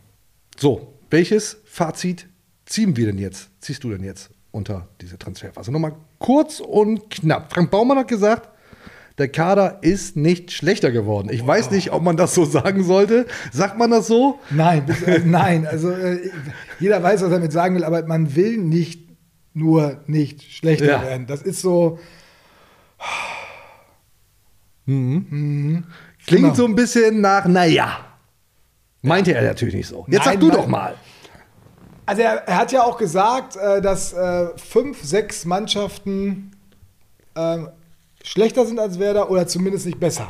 [0.59, 2.27] So, welches Fazit
[2.65, 5.71] ziehen wir denn jetzt, ziehst du denn jetzt unter diese Transferphase?
[5.71, 7.51] Nochmal kurz und knapp.
[7.51, 8.49] Frank Baumann hat gesagt,
[9.19, 11.29] der Kader ist nicht schlechter geworden.
[11.31, 13.25] Ich weiß nicht, ob man das so sagen sollte.
[13.51, 14.39] Sagt man das so?
[14.49, 15.67] Nein, äh, nein.
[15.67, 16.29] Also äh,
[16.79, 19.07] jeder weiß, was er damit sagen will, aber man will nicht
[19.53, 21.01] nur nicht schlechter Ja.
[21.03, 21.27] werden.
[21.27, 21.99] Das ist so.
[24.85, 25.85] Klingt
[26.27, 26.53] Genau.
[26.53, 28.05] so ein bisschen nach, naja.
[29.01, 30.05] Meinte er natürlich nicht so.
[30.07, 30.95] Jetzt sag Nein, du mein- doch mal.
[32.05, 36.51] Also er, er hat ja auch gesagt, äh, dass äh, fünf, sechs Mannschaften
[37.35, 37.69] ähm,
[38.23, 40.27] schlechter sind als Werder oder zumindest nicht besser.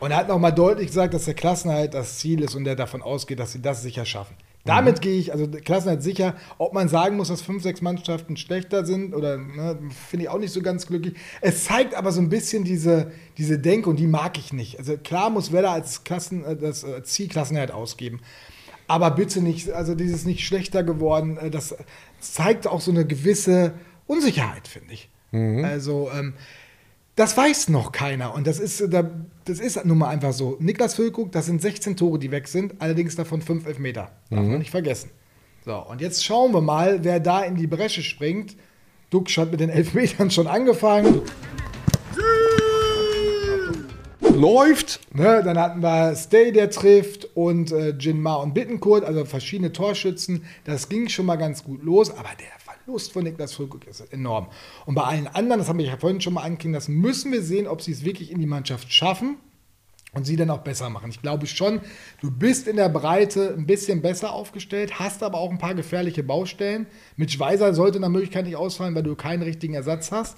[0.00, 3.02] Und er hat nochmal deutlich gesagt, dass der Klassenhalt das Ziel ist und er davon
[3.02, 4.36] ausgeht, dass sie das sicher schaffen.
[4.66, 8.36] Damit gehe ich, also der Klassenhalt sicher, ob man sagen muss, dass fünf, sechs Mannschaften
[8.38, 11.14] schlechter sind oder ne, finde ich auch nicht so ganz glücklich.
[11.42, 14.78] Es zeigt aber so ein bisschen diese, diese Denke und die mag ich nicht.
[14.78, 18.20] Also klar muss Werder als Klassen, äh, das äh, Ziel Klassenhalt ausgeben.
[18.86, 21.76] Aber bitte nicht, also dieses nicht schlechter geworden, äh, das
[22.20, 23.74] zeigt auch so eine gewisse
[24.06, 25.10] Unsicherheit, finde ich.
[25.64, 26.34] Also, ähm,
[27.16, 28.34] das weiß noch keiner.
[28.34, 29.10] Und das ist, äh, da-
[29.44, 30.56] das ist nun mal einfach so.
[30.60, 34.10] Niklas Füllkrug, das sind 16 Tore, die weg sind, allerdings davon 5 Elfmeter.
[34.30, 35.10] Darf man nicht vergessen.
[35.64, 38.56] So, und jetzt schauen wir mal, wer da in die Bresche springt.
[39.10, 41.22] Duxch hat mit den Elfmetern schon angefangen.
[44.20, 45.00] Läuft.
[45.14, 50.44] Ne, dann hatten wir Stay, der trifft und äh, Jinmar und Bittenkurt, also verschiedene Torschützen.
[50.64, 52.46] Das ging schon mal ganz gut los, aber der
[52.84, 54.48] Verlust von Niklas Füllkrug ist enorm.
[54.84, 57.42] Und bei allen anderen, das haben wir ja vorhin schon mal angeklingen, das müssen wir
[57.42, 59.36] sehen, ob sie es wirklich in die Mannschaft schaffen
[60.12, 61.08] und sie dann auch besser machen.
[61.10, 61.80] Ich glaube schon,
[62.20, 66.22] du bist in der Breite ein bisschen besser aufgestellt, hast aber auch ein paar gefährliche
[66.22, 66.86] Baustellen.
[67.16, 70.36] Mit Schweizer sollte nach Möglichkeit nicht ausfallen, weil du keinen richtigen Ersatz hast.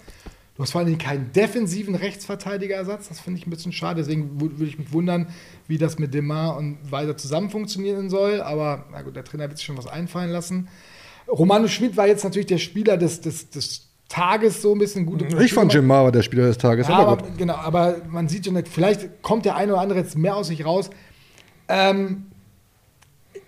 [0.55, 3.09] Du hast vor allem keinen defensiven Rechtsverteidigerersatz.
[3.09, 4.01] Das finde ich ein bisschen schade.
[4.01, 5.29] Deswegen wü- würde ich mich wundern,
[5.67, 8.41] wie das mit Demar und Weiser zusammen funktionieren soll.
[8.41, 10.69] Aber na gut, der Trainer wird sich schon was einfallen lassen.
[11.29, 15.27] Romano Schmidt war jetzt natürlich der Spieler des, des, des Tages, so ein bisschen gute
[15.43, 16.87] Ich fand Jim Mara der Spieler des Tages.
[16.89, 17.39] ja, aber aber, gut.
[17.39, 20.65] genau, aber man sieht schon, vielleicht kommt der eine oder andere jetzt mehr aus sich
[20.65, 20.91] raus.
[21.69, 22.27] Ähm,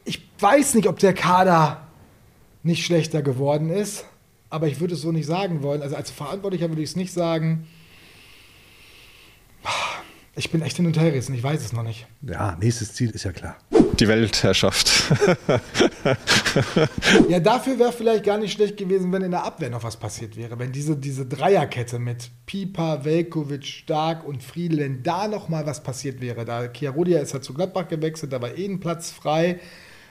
[0.05, 1.87] ich weiß nicht, ob der Kader
[2.63, 4.05] nicht schlechter geworden ist,
[4.51, 5.83] aber ich würde es so nicht sagen wollen.
[5.83, 7.67] Also als Verantwortlicher würde ich es nicht sagen.
[10.35, 12.07] Ich bin echt hin und her gerissen, ich weiß es noch nicht.
[12.23, 13.57] Ja, nächstes Ziel ist ja klar.
[14.01, 14.91] Die Weltherrschaft.
[17.29, 20.37] Ja, dafür wäre vielleicht gar nicht schlecht gewesen, wenn in der Abwehr noch was passiert
[20.37, 20.59] wäre.
[20.59, 25.83] Wenn diese, diese Dreierkette mit Pieper, Velkovic, Stark und Friedel, wenn da noch mal was
[25.83, 26.45] passiert wäre.
[26.45, 29.61] Da Chiarodia ist ja zu Gladbach gewechselt, da war eh ein Platz frei.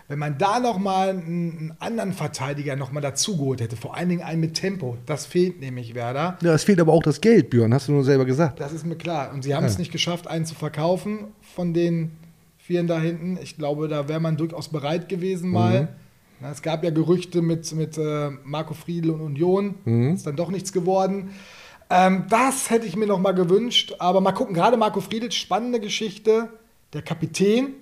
[0.10, 4.08] Wenn man da noch mal einen, einen anderen Verteidiger noch mal dazugeholt hätte, vor allen
[4.08, 6.38] Dingen einen mit Tempo, das fehlt nämlich Werder.
[6.42, 8.60] Ja, es fehlt aber auch das Geld, Björn, hast du nur selber gesagt.
[8.62, 9.34] Das ist mir klar.
[9.34, 9.80] Und sie haben es Ja.
[9.80, 12.12] nicht geschafft, einen zu verkaufen von den
[12.68, 13.40] Vieren da hinten.
[13.42, 15.96] Ich glaube, da wäre man durchaus bereit gewesen mal.
[16.42, 19.76] Na, es gab ja Gerüchte mit, mit äh, Marco Friedl und Union.
[20.14, 21.30] Ist dann doch nichts geworden.
[21.90, 23.96] Ähm, das hätte ich mir noch mal gewünscht.
[24.00, 26.50] Aber mal gucken, gerade Marco Friedl, spannende Geschichte.
[26.92, 27.76] Der Kapitän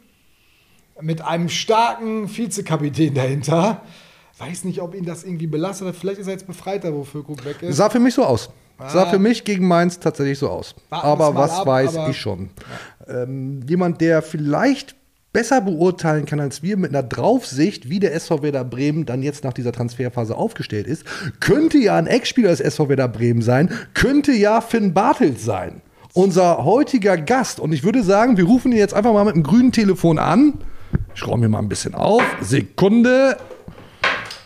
[1.01, 3.81] mit einem starken Vizekapitän dahinter.
[4.37, 5.95] Weiß nicht, ob ihn das irgendwie belastet hat.
[5.95, 7.77] Vielleicht ist er jetzt befreiter, wo Füllkrug weg ist.
[7.77, 8.51] Sah für mich so aus.
[8.77, 9.09] Sah Ah.
[9.09, 10.75] für mich gegen Mainz tatsächlich so aus.
[10.89, 12.49] Warten aber was ab, weiß aber- ich schon.
[13.07, 14.95] Ähm, jemand, der vielleicht
[15.31, 19.43] besser beurteilen kann als wir mit einer Draufsicht, wie der SV Werder Bremen dann jetzt
[19.43, 21.03] nach dieser Transferphase aufgestellt ist,
[21.41, 25.81] könnte ja ein Ex-Spieler des SV Werder Bremen sein, könnte ja Finn Bartels sein.
[26.13, 27.59] Unser heutiger Gast.
[27.59, 30.53] Und ich würde sagen, wir rufen ihn jetzt einfach mal mit dem grünen Telefon an.
[31.13, 32.23] Ich räume mir mal ein bisschen auf.
[32.41, 33.35] Sekunde.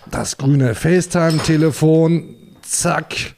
[0.10, 2.36] Das grüne FaceTime-Telefon.
[2.64, 3.36] Zack.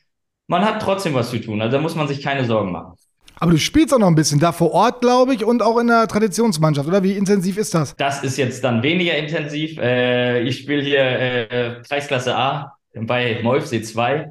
[0.48, 1.62] man hat trotzdem was zu tun.
[1.62, 2.94] Also da muss man sich keine Sorgen machen.
[3.38, 5.88] Aber du spielst auch noch ein bisschen da vor Ort, glaube ich, und auch in
[5.88, 7.04] der Traditionsmannschaft, oder?
[7.04, 7.96] Wie intensiv ist das?
[7.98, 9.78] Das ist jetzt dann weniger intensiv.
[9.78, 14.30] Äh, ich spiele hier äh, Kreisklasse A bei Molfsee 2.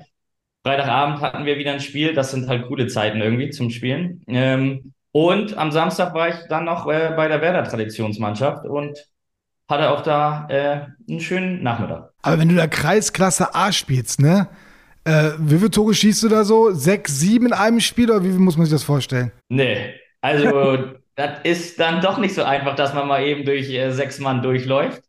[0.64, 2.14] Freitagabend hatten wir wieder ein Spiel.
[2.14, 4.22] Das sind halt coole Zeiten irgendwie zum Spielen.
[4.27, 8.98] Ähm, und am Samstag war ich dann noch äh, bei der Werder Traditionsmannschaft und
[9.68, 12.11] hatte auch da äh, einen schönen Nachmittag.
[12.22, 14.48] Aber wenn du da Kreisklasse A spielst, ne?
[15.05, 16.73] Äh, wie viele Tore schießt du da so?
[16.73, 19.33] Sechs, sieben in einem Spiel oder wie muss man sich das vorstellen?
[19.49, 20.79] Nee, also
[21.14, 24.43] das ist dann doch nicht so einfach, dass man mal eben durch äh, sechs Mann
[24.43, 25.03] durchläuft.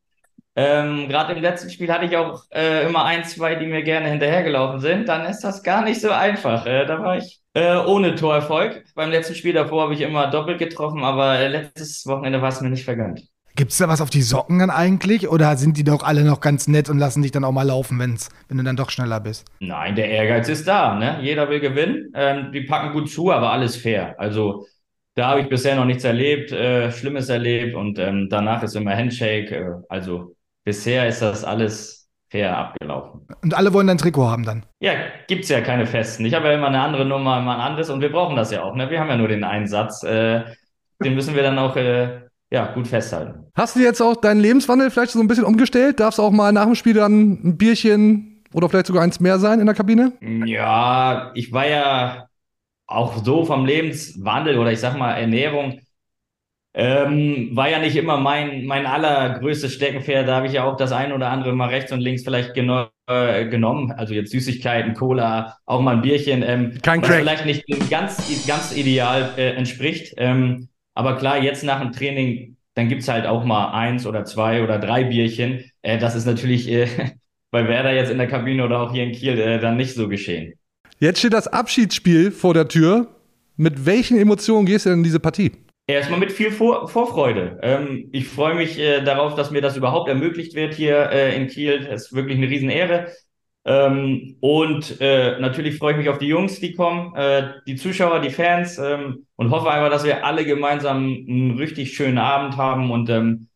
[0.57, 4.09] Ähm, Gerade im letzten Spiel hatte ich auch äh, immer ein, zwei, die mir gerne
[4.09, 5.07] hinterhergelaufen sind.
[5.09, 6.65] Dann ist das gar nicht so einfach.
[6.65, 8.85] Äh, da war ich äh, ohne Torerfolg.
[8.95, 12.61] Beim letzten Spiel davor habe ich immer doppelt getroffen, aber äh, letztes Wochenende war es
[12.61, 13.27] mir nicht vergönnt.
[13.55, 15.29] Gibt es da was auf die Socken dann eigentlich?
[15.29, 17.97] Oder sind die doch alle noch ganz nett und lassen dich dann auch mal laufen,
[17.99, 19.45] wenn's, wenn du dann doch schneller bist?
[19.61, 20.95] Nein, der Ehrgeiz ist da.
[20.95, 21.19] Ne?
[21.21, 22.11] Jeder will gewinnen.
[22.15, 24.19] Ähm, die packen gut zu, aber alles fair.
[24.19, 24.67] Also
[25.15, 28.93] da habe ich bisher noch nichts erlebt, äh, Schlimmes erlebt und ähm, danach ist immer
[28.93, 29.55] Handshake.
[29.55, 33.25] Äh, also bisher ist das alles fair abgelaufen.
[33.41, 34.65] Und alle wollen dein Trikot haben dann?
[34.81, 34.91] Ja,
[35.27, 36.25] gibt's ja keine festen.
[36.25, 38.63] Ich habe ja immer eine andere Nummer, immer ein anderes und wir brauchen das ja
[38.63, 38.75] auch.
[38.75, 38.89] Ne?
[38.89, 40.03] Wir haben ja nur den einen Satz.
[40.03, 40.43] Äh,
[41.01, 43.45] den müssen wir dann auch äh, ja, gut festhalten.
[43.55, 45.99] Hast du jetzt auch deinen Lebenswandel vielleicht so ein bisschen umgestellt?
[45.99, 49.59] Darfst auch mal nach dem Spiel dann ein Bierchen oder vielleicht sogar eins mehr sein
[49.59, 50.13] in der Kabine?
[50.45, 52.27] Ja, ich war ja
[52.87, 55.79] auch so vom Lebenswandel oder ich sag mal Ernährung,
[56.77, 60.27] ähm, war ja nicht immer mein, mein allergrößtes Steckenpferd.
[60.27, 62.87] Da habe ich ja auch das ein oder andere mal rechts und links vielleicht geno
[63.07, 63.93] äh, genommen.
[63.93, 66.43] Also jetzt Süßigkeiten, Cola, auch mal ein Bierchen.
[66.43, 67.19] Ähm, Kein was Crack.
[67.19, 70.15] vielleicht nicht ganz, ganz ideal äh, entspricht.
[70.17, 74.63] Ähm, aber klar, jetzt nach dem Training, dann gibt's halt auch mal eins oder zwei
[74.63, 75.63] oder drei Bierchen.
[75.81, 76.87] Äh, das ist natürlich äh,
[77.51, 80.07] bei Werder jetzt in der Kabine oder auch hier in Kiel äh, dann nicht so
[80.07, 80.53] geschehen.
[80.99, 83.07] Jetzt steht das Abschiedsspiel vor der Tür.
[83.57, 85.51] Mit welchen Emotionen gehst du denn in diese Partie?
[85.87, 87.59] Erstmal mit viel Vor Vorfreude.
[87.61, 91.47] Ähm, ich freue mich äh, darauf, dass mir das überhaupt ermöglicht wird hier äh, in
[91.47, 91.81] Kiel.
[91.81, 93.11] Das ist wirklich eine Riesenehre.
[93.67, 98.19] Ähm, und äh, natürlich freue ich mich auf die Jungs, die kommen, äh, die Zuschauer,
[98.19, 102.91] die Fans ähm, und hoffe einfach, dass wir alle gemeinsam einen richtig schönen Abend haben.
[102.91, 103.47] Und ähm,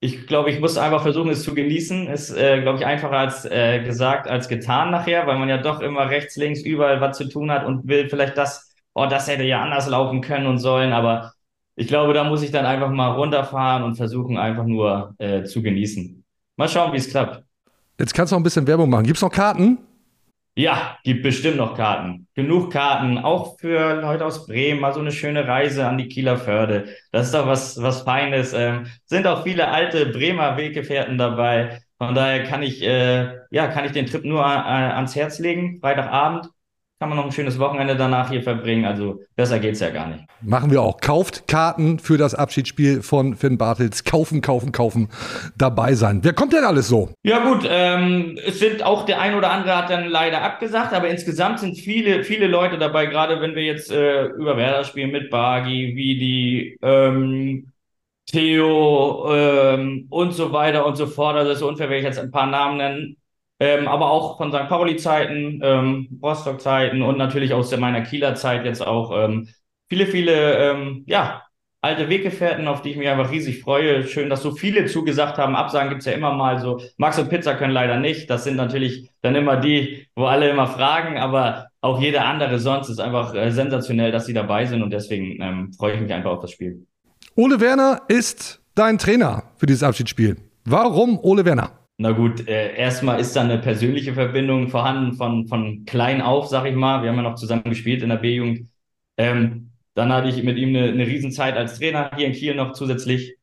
[0.00, 2.08] ich glaube, ich muss einfach versuchen, es zu genießen.
[2.08, 5.80] Ist, äh, glaube ich, einfacher als äh, gesagt als getan nachher, weil man ja doch
[5.80, 9.44] immer rechts, links, überall was zu tun hat und will vielleicht das, oh, das hätte
[9.44, 10.92] ja anders laufen können und sollen.
[10.92, 11.34] Aber
[11.76, 15.62] ich glaube, da muss ich dann einfach mal runterfahren und versuchen, einfach nur äh, zu
[15.62, 16.24] genießen.
[16.56, 17.44] Mal schauen, wie es klappt.
[17.98, 19.04] Jetzt kannst du noch ein bisschen Werbung machen.
[19.04, 19.78] Gibt es noch Karten?
[20.54, 22.26] Ja, gibt bestimmt noch Karten.
[22.34, 26.36] Genug Karten, auch für Leute aus Bremen, mal so eine schöne Reise an die Kieler
[26.36, 26.94] Förde.
[27.10, 28.52] Das ist doch was, was Feines.
[28.52, 31.80] Ähm, sind auch viele alte Bremer Weggefährten dabei.
[31.96, 35.78] Von daher kann ich, äh, ja, kann ich den Trip nur äh, ans Herz legen.
[35.80, 36.48] Freitagabend
[37.02, 38.84] kann man noch ein schönes Wochenende danach hier verbringen.
[38.84, 40.22] Also besser geht's ja gar nicht.
[40.40, 41.00] Machen wir auch.
[41.00, 44.04] Kauft Karten für das Abschiedsspiel von Finn Bartels.
[44.04, 45.08] Kaufen, kaufen, kaufen.
[45.58, 46.20] Dabei sein.
[46.22, 47.12] Wer kommt denn alles so?
[47.24, 51.08] Ja gut, ähm, es sind auch der ein oder andere hat dann leider abgesagt, aber
[51.08, 55.28] insgesamt sind viele, viele Leute dabei, gerade wenn wir jetzt äh, über Werder spielen mit
[55.28, 57.72] Bargi, Vidi, ähm,
[58.26, 61.34] Theo ähm, und so weiter und so fort.
[61.34, 63.16] Also ist unfair, wenn ich jetzt ein paar Namen nennen.
[63.62, 64.68] Ähm, aber auch von St.
[64.68, 69.46] Pauli-Zeiten, ähm, Rostock-Zeiten und natürlich aus der meiner Kieler Zeit jetzt auch ähm,
[69.88, 71.42] viele, viele, ähm, ja,
[71.80, 74.04] alte Weggefährten, auf die ich mich einfach riesig freue.
[74.08, 75.54] Schön, dass so viele zugesagt haben.
[75.54, 76.80] Absagen gibt's ja immer mal so.
[76.96, 78.28] Max und Pizza können leider nicht.
[78.28, 82.88] Das sind natürlich dann immer die, wo alle immer fragen, aber auch jeder andere sonst
[82.88, 86.32] ist einfach äh, sensationell, dass sie dabei sind und deswegen ähm, freue ich mich einfach
[86.32, 86.84] auf das Spiel.
[87.36, 90.36] Ole Werner ist dein Trainer für dieses Abschiedsspiel.
[90.64, 91.81] Warum Ole Werner?
[92.02, 96.66] Na gut, äh, erstmal ist da eine persönliche Verbindung vorhanden von, von klein auf, sag
[96.66, 97.00] ich mal.
[97.02, 98.68] Wir haben ja noch zusammen gespielt in der B-Jugend.
[99.16, 102.72] Ähm, dann hatte ich mit ihm eine, eine Riesenzeit als Trainer hier in Kiel noch
[102.72, 103.36] zusätzlich.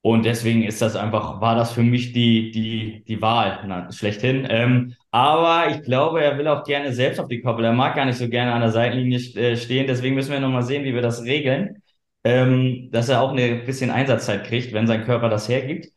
[0.00, 4.46] Und deswegen ist das einfach, war das für mich die, die, die Wahl, na, schlechthin.
[4.48, 7.64] Ähm, aber ich glaube, er will auch gerne selbst auf die Koppel.
[7.64, 9.88] Er mag gar nicht so gerne an der Seitenlinie äh, stehen.
[9.88, 11.82] Deswegen müssen wir nochmal sehen, wie wir das regeln.
[12.22, 15.88] Ähm, dass er auch eine bisschen Einsatzzeit kriegt, wenn sein Körper das hergibt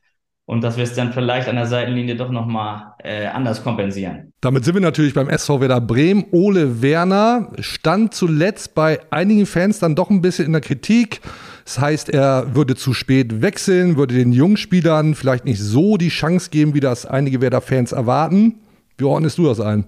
[0.46, 4.32] und dass wir es dann vielleicht an der Seitenlinie doch nochmal äh, anders kompensieren.
[4.42, 6.26] Damit sind wir natürlich beim SV Werder Bremen.
[6.32, 11.22] Ole Werner stand zuletzt bei einigen Fans dann doch ein bisschen in der Kritik.
[11.64, 16.52] Das heißt, er würde zu spät wechseln, würde den Jungspielern vielleicht nicht so die Chance
[16.52, 18.60] geben, wie das einige Werder-Fans erwarten.
[18.98, 19.86] Wie ordnest du das ein?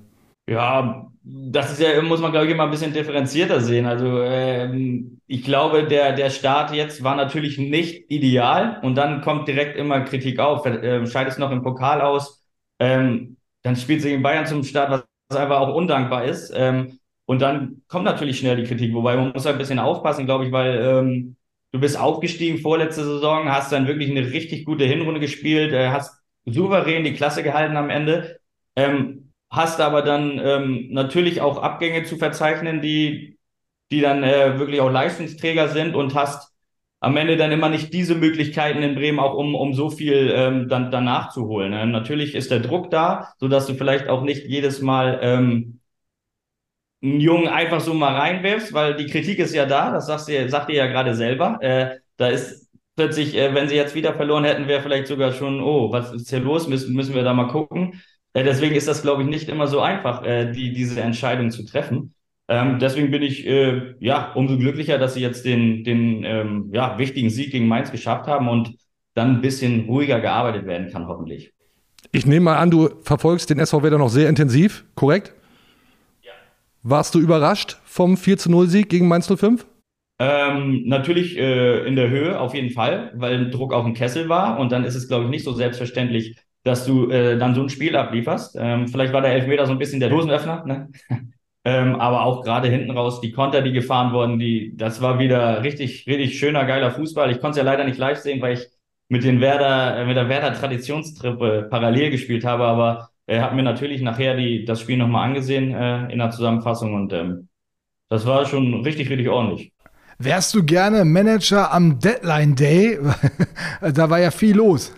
[0.49, 3.85] Ja, das ist ja, muss man, glaube ich, immer ein bisschen differenzierter sehen.
[3.85, 9.47] Also ähm, ich glaube, der, der Start jetzt war natürlich nicht ideal und dann kommt
[9.47, 10.65] direkt immer Kritik auf.
[10.65, 12.43] Äh, scheidest noch im Pokal aus,
[12.79, 16.51] ähm, dann spielt sie in Bayern zum Start, was einfach auch undankbar ist.
[16.55, 20.45] Ähm, und dann kommt natürlich schnell die Kritik, wobei man muss ein bisschen aufpassen, glaube
[20.45, 21.35] ich, weil ähm,
[21.73, 26.21] du bist aufgestiegen vorletzte Saison, hast dann wirklich eine richtig gute Hinrunde gespielt, äh, hast
[26.45, 28.39] souverän die Klasse gehalten am Ende.
[28.77, 33.37] Ähm, hast aber dann ähm, natürlich auch Abgänge zu verzeichnen, die,
[33.91, 36.53] die dann äh, wirklich auch Leistungsträger sind und hast
[36.99, 40.67] am Ende dann immer nicht diese Möglichkeiten in Bremen auch um, um so viel ähm,
[40.67, 41.71] dann danach zu holen.
[41.71, 41.85] Ne?
[41.85, 45.79] Natürlich ist der Druck da, so dass du vielleicht auch nicht jedes Mal ähm,
[47.01, 50.49] einen Jungen einfach so mal reinwirfst, weil die Kritik ist ja da, das sagst du,
[50.49, 51.59] sagt ihr ja gerade selber.
[51.61, 55.61] Äh, da ist plötzlich, äh, wenn sie jetzt wieder verloren hätten, wäre vielleicht sogar schon,
[55.61, 56.67] oh, was ist hier los?
[56.67, 58.01] Müssen, müssen wir da mal gucken.
[58.37, 61.65] Äh, deswegen ist das, glaube ich, nicht immer so einfach, äh, die, diese Entscheidung zu
[61.65, 62.13] treffen.
[62.47, 66.99] Ähm, deswegen bin ich äh, ja umso glücklicher, dass sie jetzt den, den ähm, ja,
[66.99, 68.75] wichtigen Sieg gegen Mainz geschafft haben und
[69.15, 71.51] dann ein bisschen ruhiger gearbeitet werden kann, hoffentlich.
[72.11, 75.33] Ich nehme mal an, du verfolgst den SV Werder noch sehr intensiv, korrekt?
[76.21, 76.33] Ja.
[76.83, 79.65] Warst du überrascht vom 4 0 Sieg gegen Mainz 05?
[80.19, 84.59] Ähm, natürlich äh, in der Höhe auf jeden Fall, weil Druck auf dem Kessel war
[84.59, 86.35] und dann ist es, glaube ich, nicht so selbstverständlich,
[86.67, 88.57] dass du äh, dann so ein Spiel ablieferst.
[88.59, 90.89] Ähm, vielleicht war der Elfmeter so ein bisschen der Dosenöffner, ne?
[91.65, 95.63] ähm, aber auch gerade hinten raus, die Konter, die gefahren wurden, die, das war wieder
[95.63, 97.31] richtig, richtig schöner, geiler Fußball.
[97.31, 98.67] Ich konnte es ja leider nicht live sehen, weil ich
[99.09, 103.63] mit den Werder, äh, mit der Werder Traditionstrippe parallel gespielt habe, aber er hat mir
[103.63, 107.47] natürlich nachher die, das Spiel nochmal angesehen äh, in der Zusammenfassung und ähm,
[108.09, 109.71] das war schon richtig, richtig ordentlich.
[110.19, 112.97] Wärst du gerne Manager am Deadline Day?
[113.93, 114.93] da war ja viel los.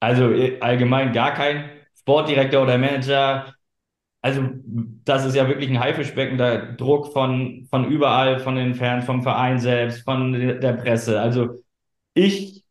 [0.00, 3.54] Also äh, allgemein gar kein Sportdirektor oder Manager.
[4.22, 4.42] Also
[5.04, 9.22] das ist ja wirklich ein Haifischbecken, der Druck von, von überall, von den Fans, vom
[9.22, 11.20] Verein selbst, von der Presse.
[11.20, 11.62] Also
[12.14, 12.64] ich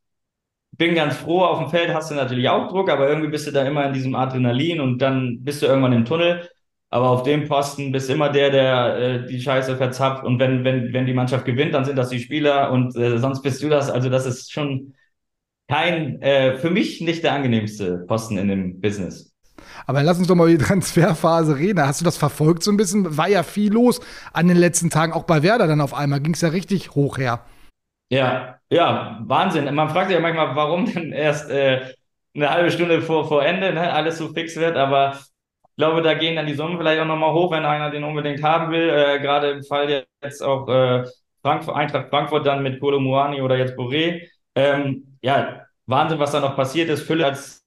[0.71, 3.51] bin ganz froh, auf dem Feld hast du natürlich auch Druck, aber irgendwie bist du
[3.51, 6.49] da immer in diesem Adrenalin und dann bist du irgendwann im Tunnel.
[6.91, 10.23] Aber auf dem Posten bist immer der, der äh, die Scheiße verzapft.
[10.23, 13.41] Und wenn, wenn, wenn die Mannschaft gewinnt, dann sind das die Spieler und äh, sonst
[13.43, 13.91] bist du das.
[13.91, 14.95] Also das ist schon
[15.69, 19.33] kein, äh, für mich nicht der angenehmste Posten in dem Business.
[19.85, 21.85] Aber lass uns doch mal über die Transferphase reden.
[21.85, 23.17] Hast du das verfolgt so ein bisschen?
[23.17, 24.01] War ja viel los
[24.33, 26.19] an den letzten Tagen, auch bei Werder dann auf einmal.
[26.19, 27.45] Ging es ja richtig hoch her.
[28.11, 29.73] Ja, ja, Wahnsinn.
[29.73, 31.81] Man fragt sich ja manchmal, warum denn erst äh,
[32.35, 34.75] eine halbe Stunde vor, vor Ende ne, alles so fix wird.
[34.75, 38.03] Aber ich glaube, da gehen dann die Summen vielleicht auch nochmal hoch, wenn einer den
[38.03, 38.89] unbedingt haben will.
[38.89, 41.05] Äh, Gerade im Fall jetzt auch äh,
[41.43, 44.27] Frankfurt, Eintracht Frankfurt dann mit Kolo Muani oder jetzt Boré.
[44.55, 47.03] Ähm, ja, Wahnsinn, was da noch passiert ist.
[47.03, 47.65] Fülle als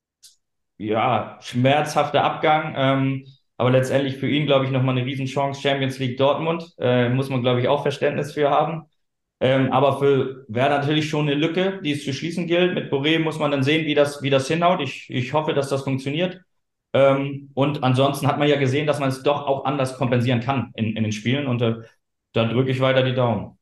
[0.79, 2.75] ja, schmerzhafter Abgang.
[2.77, 5.61] Ähm, aber letztendlich für ihn, glaube ich, nochmal eine Riesenchance.
[5.61, 6.75] Champions League Dortmund.
[6.79, 8.85] Äh, muss man, glaube ich, auch Verständnis für haben.
[9.41, 12.75] Ähm, aber für Werder natürlich schon eine Lücke, die es zu schließen gilt.
[12.75, 14.81] Mit Boré muss man dann sehen, wie das, wie das hinhaut.
[14.81, 16.41] Ich, ich hoffe, dass das funktioniert.
[16.93, 20.73] Ähm, und ansonsten hat man ja gesehen, dass man es doch auch anders kompensieren kann
[20.77, 21.47] in, in den Spielen.
[21.47, 21.77] Und äh,
[22.33, 23.59] da drücke ich weiter die Daumen.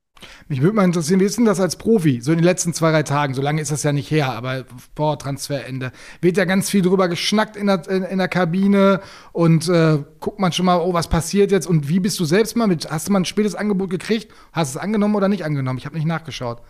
[0.49, 2.91] Mich würde mal interessieren, wie ist denn das als Profi, so in den letzten zwei,
[2.91, 3.35] drei Tagen?
[3.35, 4.65] So lange ist das ja nicht her, aber
[4.97, 5.93] vor Transferende.
[6.21, 9.01] Wird ja ganz viel drüber geschnackt in der, in, in der Kabine
[9.33, 12.57] und äh, guckt man schon mal, oh, was passiert jetzt und wie bist du selbst
[12.57, 12.91] mal mit?
[12.91, 14.33] Hast du mal ein spätes Angebot gekriegt?
[14.53, 15.79] Hast du es angenommen oder nicht angenommen?
[15.79, 16.63] Ich habe nicht nachgeschaut.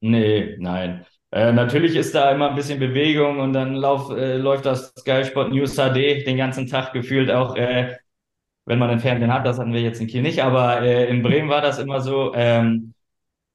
[0.00, 1.04] Nee, nein.
[1.30, 5.24] Äh, natürlich ist da immer ein bisschen Bewegung und dann lauf, äh, läuft das Sky
[5.24, 7.96] Sport News HD den ganzen Tag gefühlt auch äh,
[8.68, 11.22] wenn man einen Fernsehen hat, das hatten wir jetzt in Kiel nicht, aber äh, in
[11.22, 12.34] Bremen war das immer so.
[12.34, 12.94] Ähm,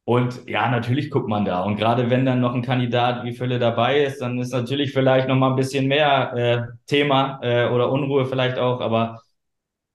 [0.05, 1.61] und ja, natürlich guckt man da.
[1.63, 5.27] Und gerade wenn dann noch ein Kandidat wie Fülle dabei ist, dann ist natürlich vielleicht
[5.29, 8.81] noch mal ein bisschen mehr äh, Thema äh, oder Unruhe vielleicht auch.
[8.81, 9.21] Aber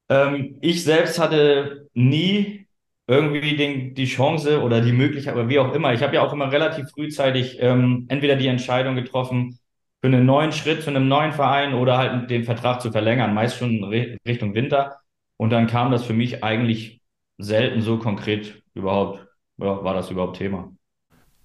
[0.08, 2.66] ähm, ich selbst hatte nie
[3.06, 5.94] irgendwie den, die Chance oder die Möglichkeit, aber wie auch immer.
[5.94, 9.58] Ich habe ja auch immer relativ frühzeitig ähm, entweder die Entscheidung getroffen,
[10.00, 13.56] für einen neuen Schritt zu einem neuen Verein oder halt den Vertrag zu verlängern, meist
[13.58, 13.82] schon
[14.24, 14.96] Richtung Winter.
[15.38, 17.00] Und dann kam das für mich eigentlich
[17.38, 19.26] selten so konkret überhaupt,
[19.58, 20.72] ja, war das überhaupt Thema.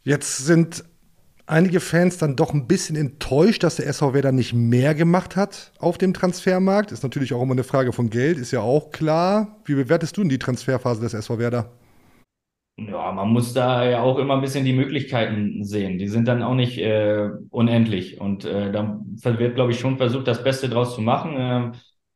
[0.04, 0.84] Jetzt sind
[1.46, 5.72] einige Fans dann doch ein bisschen enttäuscht, dass der SV Werder nicht mehr gemacht hat
[5.80, 6.92] auf dem Transfermarkt.
[6.92, 9.62] Ist natürlich auch immer eine Frage von Geld, ist ja auch klar.
[9.66, 11.72] Wie bewertest du denn die Transferphase des SV Werder?
[12.78, 16.00] Ja, man muss da ja auch immer ein bisschen die Möglichkeiten sehen.
[16.00, 18.20] Die sind dann auch nicht äh, unendlich.
[18.20, 21.38] Und äh, da wird, glaube ich, schon versucht, das Beste draus zu machen.
[21.38, 21.72] Äh,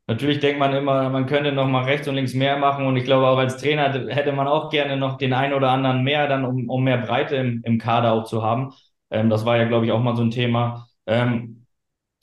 [0.08, 2.86] Natürlich denkt man immer, man könnte noch mal rechts und links mehr machen.
[2.86, 6.04] Und ich glaube, auch als Trainer hätte man auch gerne noch den einen oder anderen
[6.04, 8.74] mehr, dann um, um mehr Breite im, im Kader auch zu haben.
[9.12, 10.88] Ähm, das war ja, glaube ich, auch mal so ein Thema.
[11.06, 11.66] Ähm,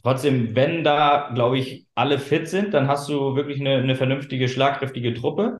[0.02, 4.48] trotzdem, wenn da, glaube ich, alle fit sind, dann hast du wirklich eine, eine vernünftige,
[4.48, 5.58] schlagkräftige Truppe.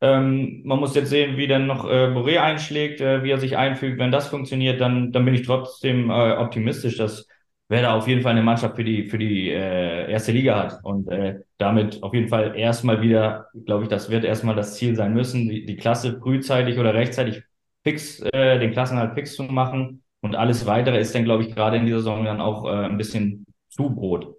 [0.00, 3.56] Ähm, man muss jetzt sehen, wie dann noch äh, Boré einschlägt, äh, wie er sich
[3.56, 3.98] einfügt.
[3.98, 7.26] Wenn das funktioniert, dann, dann bin ich trotzdem äh, optimistisch, dass
[7.68, 10.84] Werder auf jeden Fall eine Mannschaft für die, für die äh, erste Liga hat.
[10.84, 14.94] Und äh, damit auf jeden Fall erstmal wieder, glaube ich, das wird erstmal das Ziel
[14.96, 17.42] sein müssen, die, die Klasse frühzeitig oder rechtzeitig
[17.82, 20.02] fix, äh, den Klassenhalt fix zu machen.
[20.20, 22.98] Und alles weitere ist dann, glaube ich, gerade in dieser Saison dann auch äh, ein
[22.98, 24.36] bisschen Zubrot.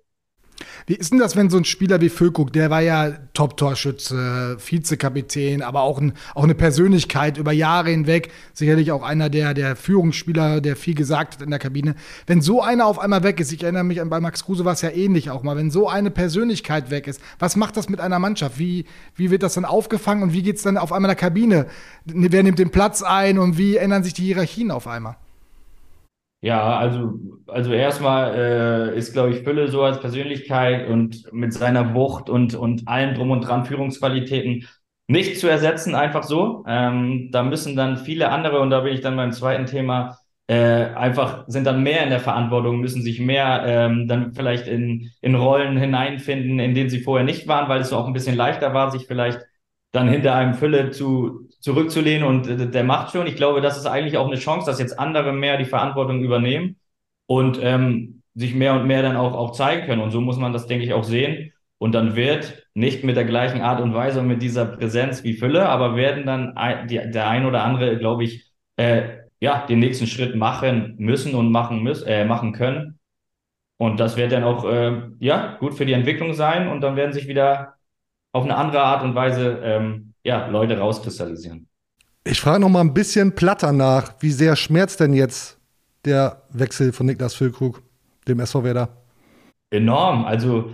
[0.87, 5.63] Wie ist denn das, wenn so ein Spieler wie Füllkrug, der war ja Top-Torschütze, Vizekapitän,
[5.63, 10.61] aber auch, ein, auch eine Persönlichkeit über Jahre hinweg, sicherlich auch einer der, der Führungsspieler,
[10.61, 11.95] der viel gesagt hat in der Kabine.
[12.27, 14.73] Wenn so einer auf einmal weg ist, ich erinnere mich an bei Max Kruse war
[14.73, 17.99] es ja ähnlich auch mal, wenn so eine Persönlichkeit weg ist, was macht das mit
[17.99, 18.59] einer Mannschaft?
[18.59, 21.21] Wie, wie wird das dann aufgefangen und wie geht es dann auf einmal in der
[21.29, 21.65] Kabine?
[22.05, 25.15] Wer nimmt den Platz ein und wie ändern sich die Hierarchien auf einmal?
[26.45, 27.13] Ja, also,
[27.47, 28.35] also erstmal
[28.93, 33.15] äh, ist, glaube ich, Fülle so als Persönlichkeit und mit seiner Wucht und, und allem
[33.15, 34.67] drum und dran Führungsqualitäten
[35.07, 36.63] nicht zu ersetzen, einfach so.
[36.67, 40.55] Ähm, da müssen dann viele andere, und da bin ich dann beim zweiten Thema, äh,
[40.93, 45.33] einfach sind dann mehr in der Verantwortung, müssen sich mehr ähm, dann vielleicht in, in
[45.33, 48.91] Rollen hineinfinden, in denen sie vorher nicht waren, weil es auch ein bisschen leichter war,
[48.91, 49.39] sich vielleicht
[49.95, 53.27] dann hinter einem Fülle zu, zurückzulehnen und der macht schon.
[53.27, 56.77] Ich glaube, das ist eigentlich auch eine Chance, dass jetzt andere mehr die Verantwortung übernehmen
[57.27, 60.01] und ähm, sich mehr und mehr dann auch, auch zeigen können.
[60.01, 61.53] Und so muss man das, denke ich, auch sehen.
[61.77, 65.33] Und dann wird nicht mit der gleichen Art und Weise und mit dieser Präsenz wie
[65.33, 69.79] Fülle, aber werden dann ein, die, der ein oder andere, glaube ich, äh, ja, den
[69.79, 72.99] nächsten Schritt machen müssen und machen müssen, äh, machen können.
[73.77, 77.13] Und das wird dann auch äh, ja gut für die Entwicklung sein und dann werden
[77.13, 77.74] sich wieder
[78.35, 81.69] auf eine andere Art und Weise ähm, ja, Leute rauskristallisieren.
[82.25, 84.15] Ich frage noch mal ein bisschen platter nach.
[84.19, 85.57] Wie sehr schmerzt denn jetzt
[86.03, 87.81] der Wechsel von Niklas Füllkrug,
[88.27, 88.89] dem SV Werder?
[89.69, 90.25] Enorm.
[90.25, 90.71] Also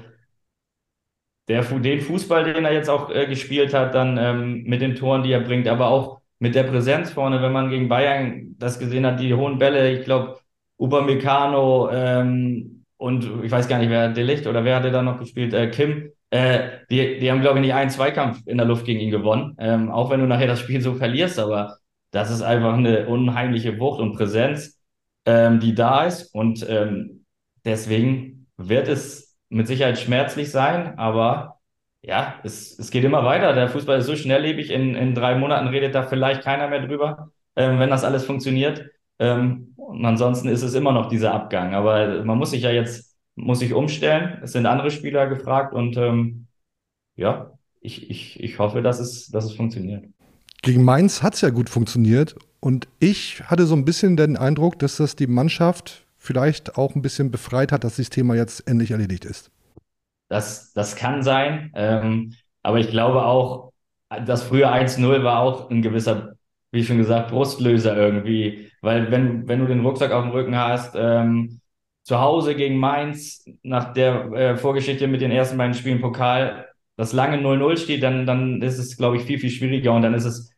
[1.47, 5.21] der, den Fußball, den er jetzt auch äh, gespielt hat, dann ähm, mit den Toren,
[5.21, 9.05] die er bringt, aber auch mit der Präsenz vorne, wenn man gegen Bayern das gesehen
[9.05, 10.39] hat, die hohen Bälle, ich glaube,
[10.79, 15.55] Upamecano ähm, und ich weiß gar nicht, wer Delicht oder wer hatte da noch gespielt,
[15.55, 18.99] äh, Kim, äh, die, die haben, glaube ich, nicht einen Zweikampf in der Luft gegen
[18.99, 19.55] ihn gewonnen.
[19.59, 21.77] Ähm, auch wenn du nachher das Spiel so verlierst, aber
[22.11, 24.79] das ist einfach eine unheimliche Wucht und Präsenz,
[25.25, 26.33] ähm, die da ist.
[26.35, 27.25] Und ähm,
[27.65, 31.59] deswegen wird es mit Sicherheit schmerzlich sein, aber
[32.03, 33.53] ja, es, es geht immer weiter.
[33.53, 37.31] Der Fußball ist so schnelllebig, in, in drei Monaten redet da vielleicht keiner mehr drüber,
[37.55, 38.85] ähm, wenn das alles funktioniert.
[39.21, 41.75] Ähm, und ansonsten ist es immer noch dieser Abgang.
[41.75, 44.39] Aber man muss sich ja jetzt muss sich umstellen.
[44.43, 46.47] Es sind andere Spieler gefragt und ähm,
[47.15, 50.05] ja, ich, ich, ich hoffe, dass es, dass es funktioniert.
[50.61, 54.79] Gegen Mainz hat es ja gut funktioniert und ich hatte so ein bisschen den Eindruck,
[54.79, 58.91] dass das die Mannschaft vielleicht auch ein bisschen befreit hat, dass das Thema jetzt endlich
[58.91, 59.49] erledigt ist.
[60.29, 63.71] Das, das kann sein, ähm, aber ich glaube auch,
[64.25, 66.35] das frühe 1-0 war auch ein gewisser,
[66.71, 70.95] wie schon gesagt, Brustlöser irgendwie, weil wenn, wenn du den Rucksack auf dem Rücken hast,
[70.97, 71.61] ähm,
[72.03, 76.67] zu Hause gegen Mainz nach der äh, Vorgeschichte mit den ersten beiden Spielen Pokal
[76.97, 80.13] das lange 0-0 steht, dann, dann ist es, glaube ich, viel, viel schwieriger und dann
[80.13, 80.53] ist es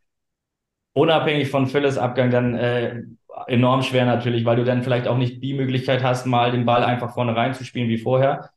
[0.94, 3.04] unabhängig von Phyllis Abgang dann äh,
[3.48, 6.84] enorm schwer natürlich, weil du dann vielleicht auch nicht die Möglichkeit hast, mal den Ball
[6.84, 8.50] einfach vorne reinzuspielen wie vorher.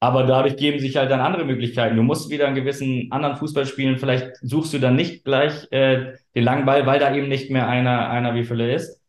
[0.00, 1.96] Aber dadurch geben sich halt dann andere Möglichkeiten.
[1.96, 3.98] Du musst wieder einen gewissen anderen Fußball spielen.
[3.98, 7.68] Vielleicht suchst du dann nicht gleich äh, den langen Ball, weil da eben nicht mehr
[7.68, 9.02] einer, einer wie Fülle ist.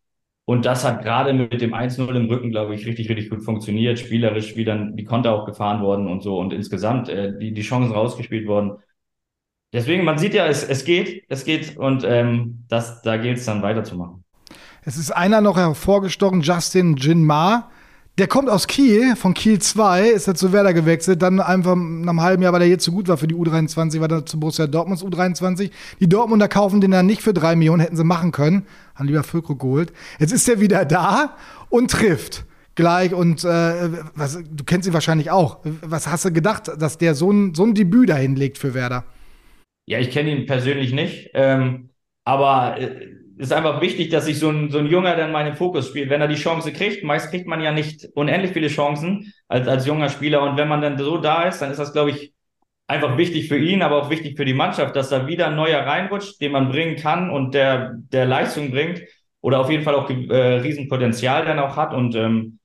[0.43, 3.99] Und das hat gerade mit dem 1-0 im Rücken, glaube ich, richtig, richtig gut funktioniert.
[3.99, 7.61] Spielerisch, wie dann die Konter auch gefahren worden und so und insgesamt äh, die, die
[7.61, 8.73] Chancen rausgespielt worden.
[9.71, 13.45] Deswegen, man sieht ja, es, es geht, es geht und ähm, das, da gilt es
[13.45, 14.25] dann weiterzumachen.
[14.83, 17.69] Es ist einer noch hervorgestochen, Justin Jinmar
[18.21, 22.11] der kommt aus Kiel, von Kiel 2, ist er zu Werder gewechselt, dann einfach nach
[22.11, 24.39] einem halben Jahr, weil er hier zu gut war für die U23, war er zu
[24.39, 25.71] Borussia Dortmunds U23.
[25.99, 28.67] Die Dortmunder kaufen den dann nicht für drei Millionen, hätten sie machen können.
[28.93, 29.91] Haben lieber Füllkrug geholt.
[30.19, 31.35] Jetzt ist er wieder da
[31.71, 32.45] und trifft
[32.75, 35.57] gleich und äh, was, du kennst ihn wahrscheinlich auch.
[35.81, 39.03] Was hast du gedacht, dass der so ein, so ein Debüt dahin legt für Werder?
[39.87, 41.89] Ja, ich kenne ihn persönlich nicht, ähm,
[42.23, 45.47] aber äh, ist einfach wichtig, dass sich so ein, so ein Junger dann mal in
[45.47, 46.09] den Fokus spielt.
[46.09, 49.87] Wenn er die Chance kriegt, meist kriegt man ja nicht unendlich viele Chancen als, als
[49.87, 50.43] junger Spieler.
[50.43, 52.33] Und wenn man dann so da ist, dann ist das, glaube ich,
[52.87, 55.79] einfach wichtig für ihn, aber auch wichtig für die Mannschaft, dass da wieder ein neuer
[55.79, 59.01] reinrutscht, den man bringen kann und der, der Leistung bringt
[59.39, 61.93] oder auf jeden Fall auch äh, Riesenpotenzial dann auch hat.
[61.93, 62.59] Und ähm,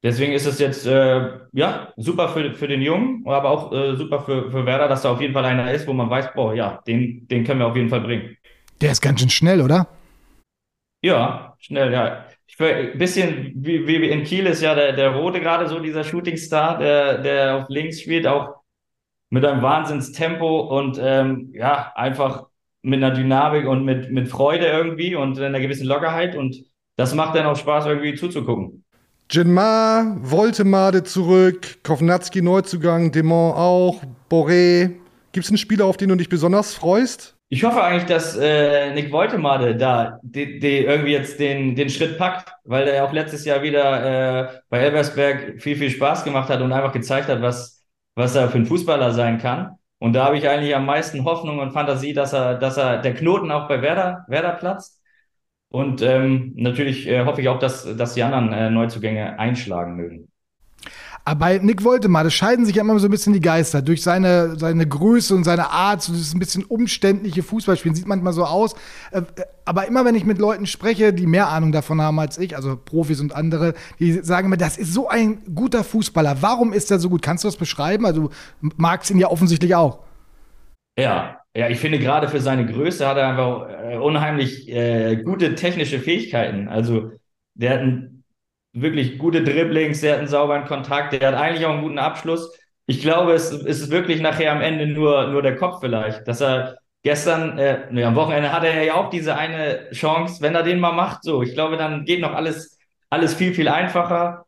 [0.00, 4.20] Deswegen ist es jetzt äh, ja super für, für den Jungen, aber auch äh, super
[4.20, 6.80] für, für Werder, dass da auf jeden Fall einer ist, wo man weiß, boah, ja,
[6.86, 8.36] den, den können wir auf jeden Fall bringen.
[8.80, 9.88] Der ist ganz schön schnell, oder?
[11.02, 12.24] Ja, schnell, ja.
[12.46, 16.02] Ich ein bisschen wie, wie in Kiel ist ja der, der Rote gerade so dieser
[16.02, 18.56] Shootingstar, der, der auf links spielt, auch
[19.30, 22.46] mit einem Wahnsinnstempo und ähm, ja, einfach
[22.82, 26.64] mit einer Dynamik und mit, mit Freude irgendwie und einer gewissen Lockerheit und
[26.96, 28.84] das macht dann auch Spaß, irgendwie zuzugucken.
[29.30, 34.96] Jinmar, Voltemade zurück, Kovnatski Neuzugang, Demont auch, Boré.
[35.32, 37.37] Gibt es einen Spieler, auf den du dich besonders freust?
[37.50, 42.18] Ich hoffe eigentlich, dass äh, Nick Woltemade da die, die irgendwie jetzt den, den Schritt
[42.18, 46.60] packt, weil er auch letztes Jahr wieder äh, bei Elversberg viel, viel Spaß gemacht hat
[46.60, 47.82] und einfach gezeigt hat, was,
[48.14, 49.76] was er für ein Fußballer sein kann.
[49.98, 53.14] Und da habe ich eigentlich am meisten Hoffnung und Fantasie, dass er, dass er der
[53.14, 55.00] Knoten auch bei Werder, Werder platzt.
[55.70, 60.30] Und ähm, natürlich äh, hoffe ich auch, dass, dass die anderen äh, Neuzugänge einschlagen mögen.
[61.28, 63.82] Aber bei Nick Woltemade scheiden sich ja immer so ein bisschen die Geister.
[63.82, 68.32] Durch seine, seine Größe und seine Art, so dieses ein bisschen umständliche Fußballspielen, sieht manchmal
[68.32, 68.74] so aus.
[69.10, 69.20] Äh,
[69.66, 72.78] aber immer wenn ich mit Leuten spreche, die mehr Ahnung davon haben als ich, also
[72.82, 76.38] Profis und andere, die sagen mir, das ist so ein guter Fußballer.
[76.40, 77.20] Warum ist er so gut?
[77.20, 78.06] Kannst du das beschreiben?
[78.06, 78.30] Also
[78.62, 79.98] du magst ihn ja offensichtlich auch.
[80.98, 85.54] Ja, ja, ich finde gerade für seine Größe hat er einfach äh, unheimlich äh, gute
[85.56, 86.68] technische Fähigkeiten.
[86.68, 87.12] Also
[87.54, 88.17] der hat ein
[88.72, 92.56] wirklich gute Dribblings, der hat einen sauberen Kontakt, der hat eigentlich auch einen guten Abschluss.
[92.86, 96.78] Ich glaube, es, ist wirklich nachher am Ende nur, nur der Kopf vielleicht, dass er
[97.02, 100.80] gestern, äh, nee, am Wochenende hatte er ja auch diese eine Chance, wenn er den
[100.80, 101.42] mal macht, so.
[101.42, 102.78] Ich glaube, dann geht noch alles,
[103.10, 104.46] alles viel, viel einfacher.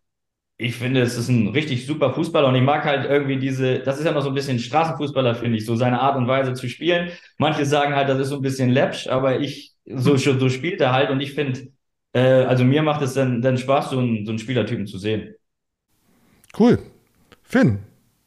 [0.57, 3.99] Ich finde, es ist ein richtig super Fußballer und ich mag halt irgendwie diese, das
[3.99, 6.69] ist ja noch so ein bisschen Straßenfußballer, finde ich, so seine Art und Weise zu
[6.69, 7.11] spielen.
[7.39, 10.93] Manche sagen halt, das ist so ein bisschen läppsch, aber ich, so, so spielt er
[10.93, 11.69] halt und ich finde,
[12.13, 15.35] äh, also mir macht es dann, dann Spaß, so einen, so einen Spielertypen zu sehen.
[16.59, 16.79] Cool.
[17.43, 17.81] Finn,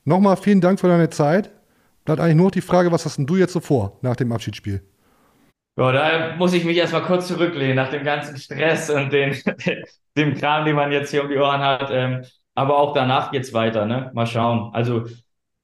[0.05, 1.51] nochmal vielen Dank für deine Zeit.
[2.05, 4.31] Bleibt eigentlich nur noch die Frage, was hast denn du jetzt so vor nach dem
[4.31, 4.81] Abschiedsspiel?
[5.75, 9.35] Ja, da muss ich mich erstmal kurz zurücklehnen nach dem ganzen Stress und den,
[10.17, 11.89] dem Kram, den man jetzt hier um die Ohren hat.
[11.91, 12.23] Ähm,
[12.53, 14.11] aber auch danach geht's weiter, ne?
[14.13, 14.69] Mal schauen.
[14.73, 15.05] Also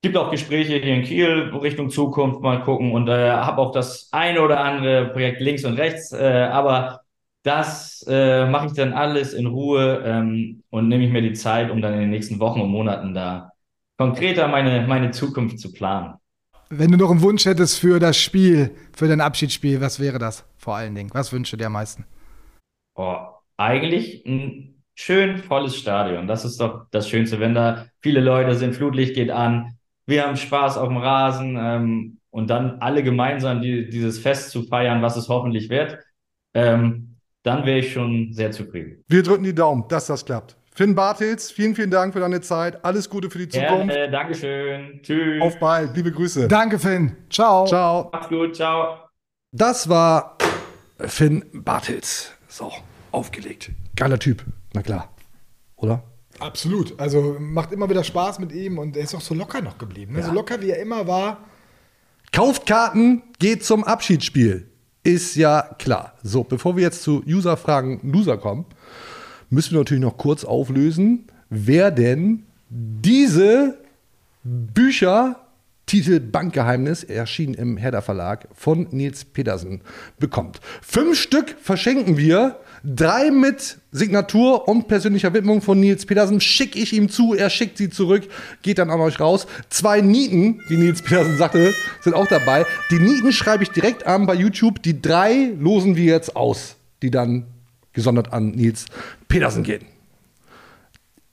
[0.01, 2.93] gibt auch Gespräche hier in Kiel Richtung Zukunft, mal gucken.
[2.93, 6.11] Und äh, habe auch das eine oder andere Projekt links und rechts.
[6.11, 7.01] Äh, aber
[7.43, 11.71] das äh, mache ich dann alles in Ruhe ähm, und nehme ich mir die Zeit,
[11.71, 13.51] um dann in den nächsten Wochen und Monaten da
[13.97, 16.15] konkreter meine, meine Zukunft zu planen.
[16.69, 20.45] Wenn du noch einen Wunsch hättest für das Spiel, für dein Abschiedsspiel, was wäre das
[20.57, 21.09] vor allen Dingen?
[21.13, 22.05] Was wünschst du dir am meisten?
[22.95, 23.17] Oh,
[23.57, 26.27] eigentlich ein schön volles Stadion.
[26.27, 29.79] Das ist doch das Schönste, wenn da viele Leute sind, Flutlicht geht an,
[30.09, 34.63] wir haben Spaß auf dem Rasen ähm, und dann alle gemeinsam die, dieses Fest zu
[34.63, 35.99] feiern, was es hoffentlich wird.
[36.55, 37.08] Ähm,
[37.49, 39.03] dann wäre ich schon sehr zufrieden.
[39.07, 40.55] Wir drücken die Daumen, dass das klappt.
[40.73, 42.85] Finn Bartels, vielen, vielen Dank für deine Zeit.
[42.85, 43.93] Alles Gute für die Zukunft.
[43.93, 44.99] Gerne, Dankeschön.
[45.01, 45.41] Tschüss.
[45.41, 45.95] Auf bald.
[45.95, 46.47] Liebe Grüße.
[46.47, 47.15] Danke, Finn.
[47.29, 47.65] Ciao.
[47.65, 48.09] Ciao.
[48.13, 48.55] Macht's gut.
[48.55, 48.99] Ciao.
[49.51, 50.37] Das war
[50.99, 52.31] Finn Bartels.
[52.47, 52.71] So,
[53.11, 53.71] aufgelegt.
[53.95, 54.43] Geiler Typ.
[54.73, 55.09] Na klar.
[55.75, 56.03] Oder?
[56.39, 56.97] Absolut.
[56.99, 60.13] Also macht immer wieder Spaß mit ihm und er ist auch so locker noch geblieben.
[60.13, 60.19] Ne?
[60.19, 60.25] Ja.
[60.25, 61.45] So locker wie er immer war.
[62.31, 64.68] Kauft Karten, geht zum Abschiedsspiel.
[65.03, 66.13] Ist ja klar.
[66.23, 68.65] So, bevor wir jetzt zu User-Fragen Loser kommen,
[69.49, 73.77] müssen wir natürlich noch kurz auflösen, wer denn diese
[74.43, 75.39] Bücher
[75.85, 79.81] Titel Bankgeheimnis, erschienen im Herder Verlag von Nils Petersen,
[80.19, 80.59] bekommt.
[80.83, 82.59] Fünf Stück verschenken wir.
[82.83, 87.33] Drei mit Signatur und persönlicher Widmung von Nils Petersen schicke ich ihm zu.
[87.33, 88.23] Er schickt sie zurück,
[88.61, 89.47] geht dann an euch raus.
[89.69, 92.65] Zwei Nieten, wie Nils Petersen sagte, sind auch dabei.
[92.91, 94.81] Die Nieten schreibe ich direkt an bei YouTube.
[94.81, 97.45] Die drei losen wir jetzt aus, die dann
[97.93, 98.85] gesondert an Nils
[99.27, 99.85] Petersen gehen.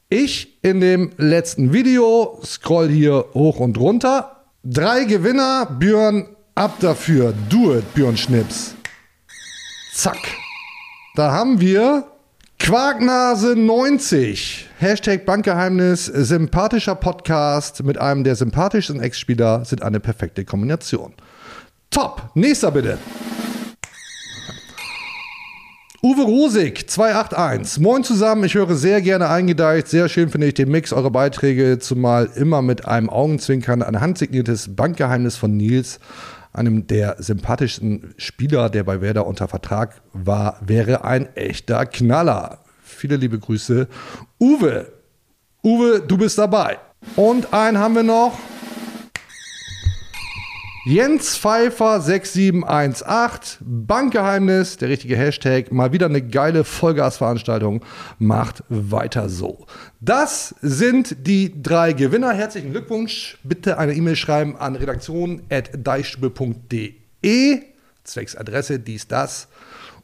[0.09, 4.37] Ich in dem letzten Video scroll hier hoch und runter
[4.69, 6.27] Drei Gewinner, Björn,
[6.57, 7.33] ab dafür.
[7.49, 8.75] Do it, Björn Schnips.
[9.93, 10.19] Zack.
[11.17, 12.05] Da haben wir
[12.59, 14.69] Quarknase 90.
[14.77, 16.05] Hashtag Bankgeheimnis.
[16.05, 21.15] Sympathischer Podcast mit einem der sympathischsten Ex-Spieler sind eine perfekte Kombination.
[21.89, 22.33] Top.
[22.35, 22.99] Nächster bitte.
[26.03, 27.83] Uwe Rosig, 281.
[27.83, 29.89] Moin zusammen, ich höre sehr gerne eingedeicht.
[29.89, 33.83] Sehr schön finde ich den Mix, eure Beiträge, zumal immer mit einem Augenzwinkern.
[33.83, 35.99] Ein handsigniertes Bankgeheimnis von Nils,
[36.57, 42.61] einem der sympathischsten Spieler, der bei Werder unter Vertrag war, wäre ein echter Knaller.
[42.83, 43.89] Viele liebe Grüße.
[44.41, 44.93] Uwe,
[45.63, 46.79] Uwe, du bist dabei.
[47.17, 48.39] Und einen haben wir noch.
[50.89, 57.85] Jens Pfeiffer 6718, Bankgeheimnis, der richtige Hashtag, mal wieder eine geile Vollgasveranstaltung,
[58.21, 59.67] macht weiter so.
[60.01, 62.33] Das sind die drei Gewinner.
[62.33, 63.37] Herzlichen Glückwunsch.
[63.43, 67.63] Bitte eine E-Mail schreiben an redaktion.deichstube.de,
[68.05, 69.49] zwecks Adresse, dies, das.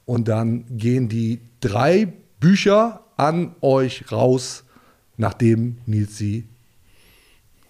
[0.05, 4.65] Und dann gehen die drei Bücher an euch raus,
[5.17, 6.49] nachdem Nils sie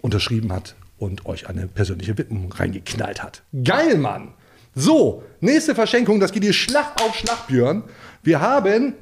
[0.01, 3.43] unterschrieben hat und euch eine persönliche Widmung reingeknallt hat.
[3.65, 4.35] Geil, Mann!
[4.75, 7.83] So, nächste Verschenkung, das geht hier Schlag auf Schlag, Björn.
[8.23, 8.95] Wir haben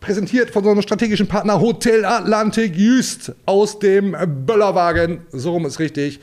[0.00, 6.18] präsentiert von unserem strategischen Partner Hotel Atlantik Jüst aus dem Böllerwagen, so rum ist richtig,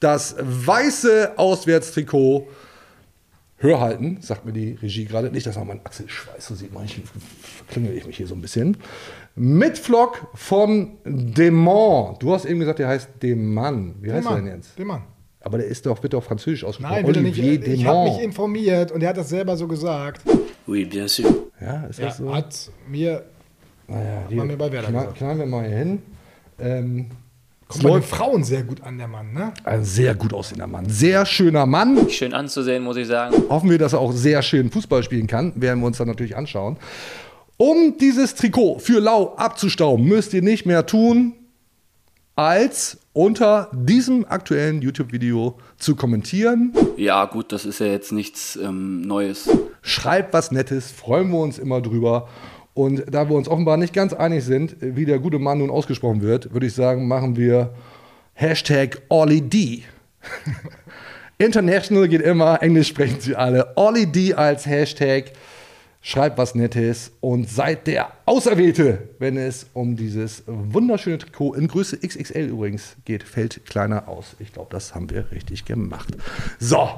[0.00, 2.46] das weiße Auswärtstrikot.
[3.58, 5.30] Hörhalten, sagt mir die Regie gerade.
[5.30, 7.00] Nicht, dass man meinen Achsel schweißt, so sieht man, ich
[7.66, 8.76] verklingel ich mich hier so ein bisschen.
[9.34, 12.22] Mit Flock von Demont.
[12.22, 13.94] Du hast eben gesagt, der heißt Demann.
[14.00, 14.78] Wie heißt er denn jetzt?
[14.78, 15.02] Den Mann.
[15.40, 16.94] Aber der ist doch bitte auf Französisch ausgesprochen.
[16.96, 17.68] Nein, er Olivier nicht.
[17.68, 20.20] Ich habe mich informiert und er hat das selber so gesagt.
[20.66, 21.30] Oui, bien sûr.
[21.60, 22.34] Ja, ist Ja, das so?
[22.34, 23.24] hat mir
[23.86, 25.18] Naja, hat mir bei Werder knall, gesagt.
[25.18, 26.02] knallen wir mal hier hin.
[26.58, 27.06] Ähm,
[27.68, 29.52] Kommt bei den Frauen sehr gut an, der Mann, ne?
[29.64, 30.88] ein sehr gut aussehender Mann.
[30.88, 32.08] Sehr schöner Mann.
[32.10, 33.34] Schön anzusehen, muss ich sagen.
[33.48, 35.52] Hoffen wir, dass er auch sehr schön Fußball spielen kann.
[35.56, 36.76] Werden wir uns dann natürlich anschauen.
[37.56, 41.32] Um dieses Trikot für Lau abzustauben, müsst ihr nicht mehr tun,
[42.36, 46.72] als unter diesem aktuellen YouTube-Video zu kommentieren.
[46.96, 49.48] Ja, gut, das ist ja jetzt nichts ähm, Neues.
[49.80, 52.28] Schreibt was Nettes, freuen wir uns immer drüber.
[52.76, 56.20] Und da wir uns offenbar nicht ganz einig sind, wie der gute Mann nun ausgesprochen
[56.20, 57.72] wird, würde ich sagen, machen wir
[58.34, 59.84] Hashtag OllyD.
[61.38, 63.72] International geht immer, Englisch sprechen sie alle.
[63.76, 65.32] OllyD als Hashtag.
[66.02, 71.96] Schreibt was Nettes und seid der Auserwählte, wenn es um dieses wunderschöne Trikot in Größe
[71.96, 73.22] XXL übrigens geht.
[73.22, 74.36] Fällt kleiner aus.
[74.38, 76.08] Ich glaube, das haben wir richtig gemacht.
[76.60, 76.90] So,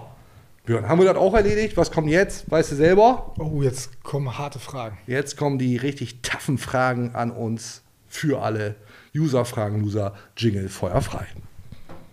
[0.68, 1.78] Björn, haben wir das auch erledigt?
[1.78, 2.50] Was kommt jetzt?
[2.50, 3.32] Weißt du selber?
[3.38, 4.98] Oh, jetzt kommen harte Fragen.
[5.06, 8.74] Jetzt kommen die richtig taffen Fragen an uns für alle
[9.16, 11.24] User-Fragen, Loser, Jingle, Feuer frei.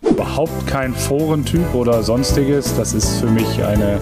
[0.03, 2.78] Überhaupt kein Forentyp oder sonstiges.
[2.78, 3.99] Das ist für mich eine,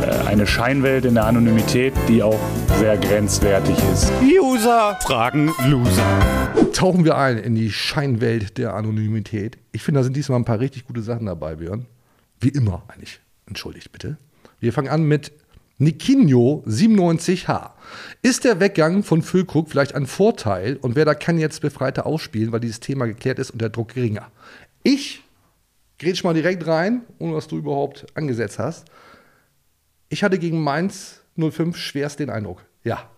[0.00, 2.38] äh, eine Scheinwelt in der Anonymität, die auch
[2.78, 4.12] sehr grenzwertig ist.
[4.22, 6.72] User fragen Loser.
[6.72, 9.58] Tauchen wir ein in die Scheinwelt der Anonymität.
[9.72, 11.86] Ich finde, da sind diesmal ein paar richtig gute Sachen dabei, Björn.
[12.38, 13.20] Wie immer eigentlich.
[13.52, 14.16] Entschuldigt bitte.
[14.60, 15.30] Wir fangen an mit
[15.76, 17.72] Nikinho 97H.
[18.22, 22.50] Ist der Weggang von Füllkrug vielleicht ein Vorteil und wer da kann jetzt befreiter ausspielen,
[22.50, 24.32] weil dieses Thema geklärt ist und der Druck geringer?
[24.82, 25.22] Ich
[25.98, 28.86] grätsch mal direkt rein, ohne dass du überhaupt angesetzt hast.
[30.08, 32.64] Ich hatte gegen Mainz 05 schwerst den Eindruck.
[32.84, 33.10] Ja.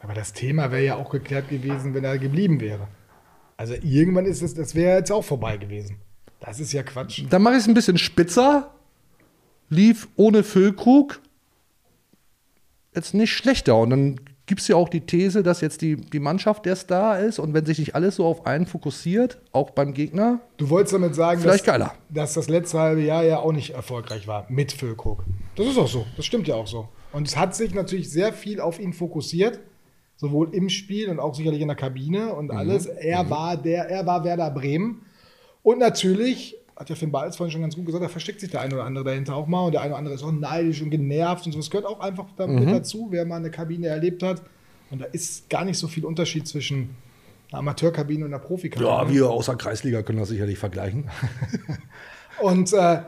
[0.00, 2.86] Aber das Thema wäre ja auch geklärt gewesen, wenn er geblieben wäre.
[3.56, 5.96] Also irgendwann ist es, das wäre jetzt auch vorbei gewesen.
[6.38, 7.24] Das ist ja Quatsch.
[7.30, 8.72] Dann mache ich es ein bisschen spitzer.
[9.72, 11.20] Lief ohne Füllkrug
[12.94, 13.76] jetzt nicht schlechter.
[13.78, 17.18] Und dann gibt es ja auch die These, dass jetzt die, die Mannschaft der Star
[17.20, 20.92] ist und wenn sich nicht alles so auf einen fokussiert, auch beim Gegner, Du wolltest
[20.94, 21.94] damit sagen, Vielleicht dass, geiler.
[22.10, 25.24] dass das letzte halbe Jahr ja auch nicht erfolgreich war mit Füllkrug.
[25.56, 26.04] Das ist auch so.
[26.16, 26.88] Das stimmt ja auch so.
[27.12, 29.60] Und es hat sich natürlich sehr viel auf ihn fokussiert,
[30.16, 32.84] sowohl im Spiel und auch sicherlich in der Kabine und alles.
[32.86, 35.06] Er war der, er war Werder Bremen.
[35.62, 38.60] Und natürlich, hat ja Finn Balz vorhin schon ganz gut gesagt, da versteckt sich der
[38.60, 40.90] eine oder andere dahinter auch mal und der eine oder andere ist auch neidisch und
[40.90, 41.58] genervt und so.
[41.58, 44.42] Das gehört auch einfach damit dazu, wer mal eine Kabine erlebt hat.
[44.90, 46.90] Und da ist gar nicht so viel Unterschied zwischen
[47.50, 48.88] einer Amateurkabine und einer Profikabine.
[48.90, 51.08] ja, wir außer Kreisliga können das sicherlich vergleichen.
[52.40, 53.00] Und äh,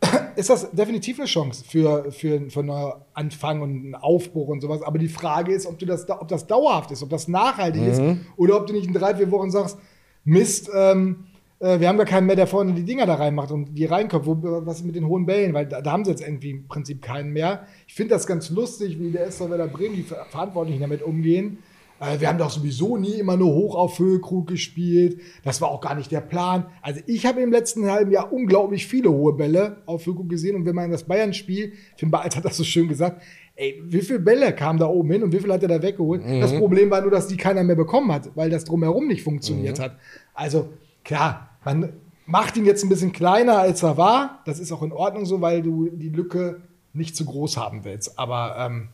[0.36, 4.82] ist das definitiv eine Chance für, für, für einen Anfang und einen Aufbruch und sowas.
[4.82, 7.82] Aber die Frage ist, ob, du das, da- ob das dauerhaft ist, ob das nachhaltig
[7.82, 8.00] ist
[8.36, 9.78] oder ob du nicht in drei, vier Wochen sagst,
[10.24, 11.24] Mist, ähm,
[11.60, 14.26] äh, wir haben gar keinen mehr, der vorne die Dinger da reinmacht und die reinkommt.
[14.26, 15.54] Wo, was ist mit den hohen Bällen?
[15.54, 17.66] Weil da, da haben sie jetzt irgendwie im Prinzip keinen mehr.
[17.86, 21.58] Ich finde das ganz lustig, wie der SV Werder Bremen, die Ver Verantwortlichen damit umgehen.
[22.00, 25.20] Äh, wir haben doch sowieso nie immer nur hoch auf Füllkrug gespielt.
[25.42, 26.66] Das war auch gar nicht der Plan.
[26.80, 30.54] Also ich habe im letzten halben Jahr unglaublich viele hohe Bälle auf Füllkrug gesehen.
[30.54, 33.22] Und wenn man das Bayern-Spiel, Finn Balz hat das so schön gesagt,
[33.56, 36.22] ey, wie viele Bälle kamen da oben hin und wie viel hat er da weggeholt?
[36.40, 39.80] Das Problem war nur, dass die keiner mehr bekommen hat, weil das drumherum nicht funktioniert
[39.80, 39.96] hat.
[40.32, 40.68] Also
[41.02, 41.92] klar, man
[42.26, 44.42] macht ihn jetzt ein bisschen kleiner, als er war.
[44.44, 48.18] Das ist auch in Ordnung so, weil du die Lücke nicht zu groß haben willst.
[48.18, 48.88] Aber ähm,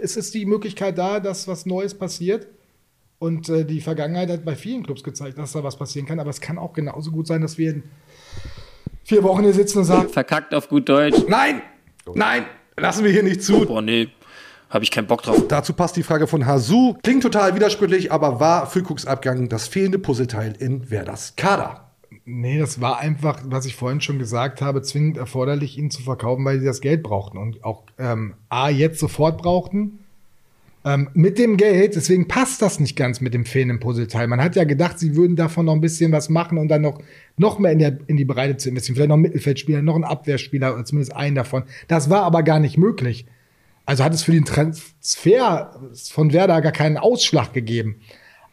[0.00, 2.48] es ist die Möglichkeit da, dass was Neues passiert.
[3.18, 6.20] Und äh, die Vergangenheit hat bei vielen Clubs gezeigt, dass da was passieren kann.
[6.20, 7.82] Aber es kann auch genauso gut sein, dass wir in
[9.04, 11.18] vier Wochen hier sitzen und sagen, Verkackt auf gut Deutsch.
[11.28, 11.60] Nein!
[12.14, 12.46] Nein!
[12.78, 13.66] Lassen wir hier nicht zu.
[13.66, 14.08] Boah, nee,
[14.70, 15.46] habe ich keinen Bock drauf.
[15.48, 16.94] Dazu passt die Frage von Hasu.
[17.02, 21.90] Klingt total widersprüchlich, aber war Füllkrugs Abgang das fehlende Puzzleteil in Werders Kader?
[22.24, 26.44] Nee, das war einfach, was ich vorhin schon gesagt habe, zwingend erforderlich, ihn zu verkaufen,
[26.44, 29.98] weil sie das Geld brauchten und auch ähm, A, jetzt sofort brauchten.
[30.84, 34.28] Ähm, mit dem Geld, deswegen passt das nicht ganz mit dem fehlenden Puzzleteil.
[34.28, 37.02] Man hat ja gedacht, sie würden davon noch ein bisschen was machen und dann noch,
[37.36, 38.94] noch mehr in, der, in die Breite zu investieren.
[38.94, 41.64] Vielleicht noch einen Mittelfeldspieler, noch einen Abwehrspieler oder zumindest einen davon.
[41.88, 43.26] Das war aber gar nicht möglich.
[43.86, 48.00] Also hat es für den Transfer von Werder gar keinen Ausschlag gegeben.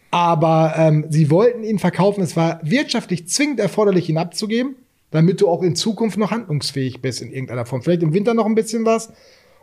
[0.09, 2.23] Aber ähm, sie wollten ihn verkaufen.
[2.23, 4.75] Es war wirtschaftlich zwingend erforderlich, ihn abzugeben,
[5.11, 7.81] damit du auch in Zukunft noch handlungsfähig bist in irgendeiner Form.
[7.81, 9.11] Vielleicht im Winter noch ein bisschen was.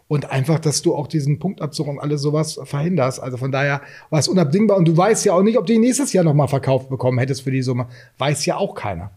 [0.06, 3.20] Und einfach, dass du auch diesen Punktabzug und alles sowas verhinderst.
[3.20, 4.76] Also von daher war es unabdingbar.
[4.76, 7.18] Und du weißt ja auch nicht, ob du ihn nächstes Jahr noch mal verkauft bekommen
[7.18, 7.88] hättest für die Summe.
[8.18, 9.12] Weiß ja auch keiner.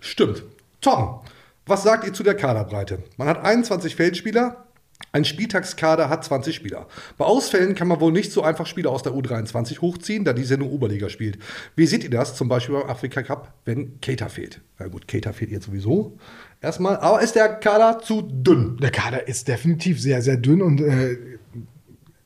[0.00, 0.42] Stimmt.
[0.80, 1.20] Tom,
[1.66, 3.02] was sagt ihr zu der Kaderbreite?
[3.16, 4.63] Man hat 21 Feldspieler,
[5.12, 6.86] ein Spieltagskader hat 20 Spieler.
[7.18, 10.58] Bei Ausfällen kann man wohl nicht so einfach Spieler aus der U23 hochziehen, da diese
[10.58, 11.38] nur Oberliga spielt.
[11.76, 14.60] Wie seht ihr das zum Beispiel beim Afrika Cup, wenn Keita fehlt?
[14.78, 16.18] Na gut, Keita fehlt jetzt sowieso
[16.60, 18.78] erstmal, aber ist der Kader zu dünn?
[18.78, 21.16] Der Kader ist definitiv sehr, sehr dünn und äh,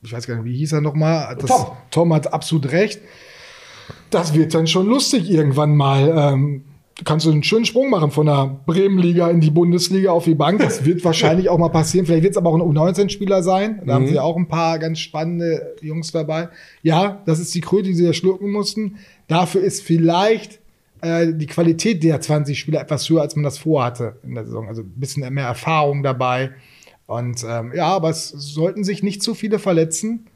[0.02, 1.36] ich weiß gar nicht, wie hieß er nochmal?
[1.36, 1.66] Tom.
[1.90, 3.00] Tom hat absolut recht.
[4.10, 6.14] Das wird dann schon lustig irgendwann mal.
[6.16, 6.64] Ähm,
[7.04, 10.60] kannst du einen schönen Sprung machen von der Bremenliga in die Bundesliga auf die Bank.
[10.60, 12.06] Das wird wahrscheinlich auch mal passieren.
[12.06, 13.78] Vielleicht wird es aber auch ein U19-Spieler sein.
[13.78, 13.90] Da mhm.
[13.92, 16.48] haben sie auch ein paar ganz spannende Jungs dabei.
[16.82, 18.96] Ja, das ist die Kröte, die sie da schlucken mussten.
[19.28, 20.60] Dafür ist vielleicht
[21.00, 24.66] äh, die Qualität der 20 Spieler etwas höher, als man das vorhatte in der Saison.
[24.66, 26.50] Also ein bisschen mehr Erfahrung dabei.
[27.06, 30.26] Und ähm, ja, aber es sollten sich nicht zu viele verletzen.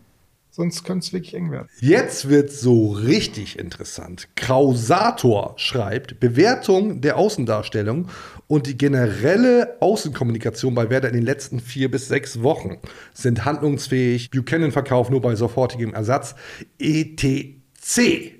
[0.54, 1.68] Sonst könnte es wirklich eng werden.
[1.80, 4.28] Jetzt wird so richtig interessant.
[4.36, 8.08] Krausator schreibt, Bewertung der Außendarstellung
[8.48, 12.76] und die generelle Außenkommunikation bei Werder in den letzten vier bis sechs Wochen
[13.14, 14.30] sind handlungsfähig.
[14.30, 16.34] Buchanan-Verkauf nur bei sofortigem Ersatz.
[16.78, 18.34] ETC.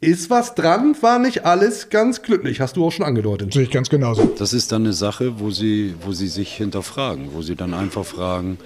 [0.00, 3.52] Ist was dran, war nicht alles ganz glücklich, hast du auch schon angedeutet.
[3.52, 4.24] Sehe ich ganz genauso.
[4.38, 8.06] Das ist dann eine Sache, wo sie, wo sie sich hinterfragen, wo sie dann einfach
[8.06, 8.56] fragen,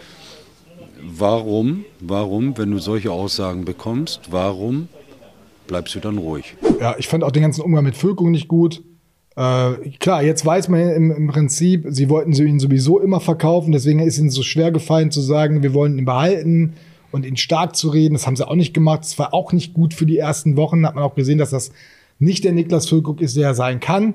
[1.03, 4.89] warum, warum, wenn du solche Aussagen bekommst, warum
[5.67, 6.57] bleibst du dann ruhig?
[6.81, 8.83] Ja, ich fand auch den ganzen Umgang mit Völkung nicht gut.
[9.37, 14.01] Äh, klar, jetzt weiß man im, im, Prinzip, sie wollten ihn sowieso immer verkaufen, deswegen
[14.01, 16.75] ist ihnen so schwer gefallen zu sagen, wir wollen ihn behalten
[17.13, 18.15] und ihn stark zu reden.
[18.15, 19.01] Das haben sie auch nicht gemacht.
[19.03, 20.87] Das war auch nicht gut für die ersten Wochen.
[20.87, 21.73] Hat man auch gesehen, dass das
[22.19, 24.15] nicht der Niklas Füllkrug ist, der er sein kann.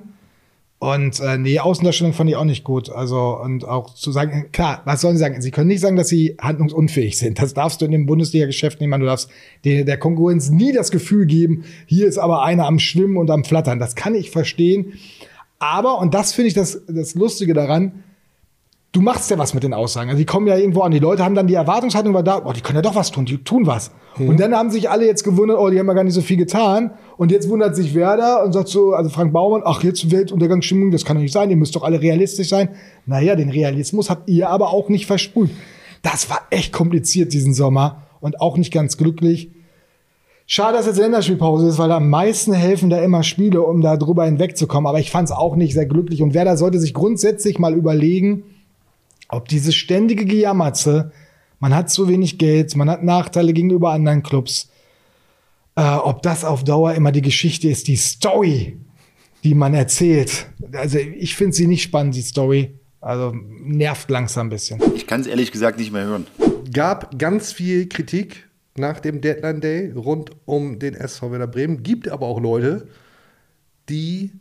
[0.79, 2.91] Und äh, nee, Außendarstellung fand ich auch nicht gut.
[2.91, 5.41] Also, und auch zu sagen, klar, was sollen sie sagen?
[5.41, 7.39] Sie können nicht sagen, dass sie handlungsunfähig sind.
[7.41, 9.01] Das darfst du in dem Bundesliga-Geschäft machen.
[9.01, 9.31] Du darfst
[9.63, 13.43] der, der Konkurrenz nie das Gefühl geben, hier ist aber einer am Schwimmen und am
[13.43, 13.79] Flattern.
[13.79, 14.93] Das kann ich verstehen.
[15.57, 18.03] Aber, und das finde ich das, das Lustige daran,
[18.91, 20.09] du machst ja was mit den Aussagen.
[20.09, 20.91] Also die kommen ja irgendwo an.
[20.91, 23.25] Die Leute haben dann die Erwartungshaltung war da, oh, die können ja doch was tun,
[23.25, 23.91] die tun was.
[24.17, 24.29] Mhm.
[24.29, 26.37] Und dann haben sich alle jetzt gewundert, oh, die haben ja gar nicht so viel
[26.37, 26.91] getan.
[27.17, 31.05] Und jetzt wundert sich Werder und sagt so, also Frank Baumann, ach, jetzt Weltuntergangsstimmung, das
[31.05, 32.69] kann doch nicht sein, ihr müsst doch alle realistisch sein.
[33.05, 35.51] Naja, den Realismus habt ihr aber auch nicht versprüht.
[36.01, 39.51] Das war echt kompliziert diesen Sommer und auch nicht ganz glücklich.
[40.49, 44.23] Schade, dass jetzt Länderspielpause ist, weil am meisten helfen da immer Spiele, um da drüber
[44.23, 44.87] hinwegzukommen.
[44.87, 46.21] Aber ich fand es auch nicht sehr glücklich.
[46.21, 48.43] Und Werder sollte sich grundsätzlich mal überlegen,
[49.29, 51.11] ob diese ständige Gejammerze,
[51.59, 54.69] man hat zu wenig Geld, man hat Nachteile gegenüber anderen Clubs,
[55.75, 58.77] äh, ob das auf Dauer immer die Geschichte ist, die Story,
[59.43, 60.47] die man erzählt.
[60.73, 62.73] Also ich finde sie nicht spannend, die Story.
[62.99, 64.81] Also nervt langsam ein bisschen.
[64.95, 66.25] Ich kann es ehrlich gesagt nicht mehr hören.
[66.73, 71.83] Gab ganz viel Kritik nach dem Deadline Day rund um den SV Werder Bremen.
[71.83, 72.87] Gibt aber auch Leute,
[73.87, 74.31] die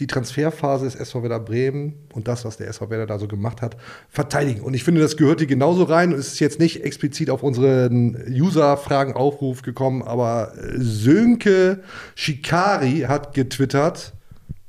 [0.00, 3.62] die Transferphase des SV Werder Bremen und das, was der SV Werder da so gemacht
[3.62, 3.76] hat,
[4.08, 4.60] verteidigen.
[4.62, 8.16] Und ich finde, das gehört hier genauso rein es ist jetzt nicht explizit auf unseren
[8.28, 11.80] User-Fragen-Aufruf gekommen, aber Sönke
[12.16, 14.14] Shikari hat getwittert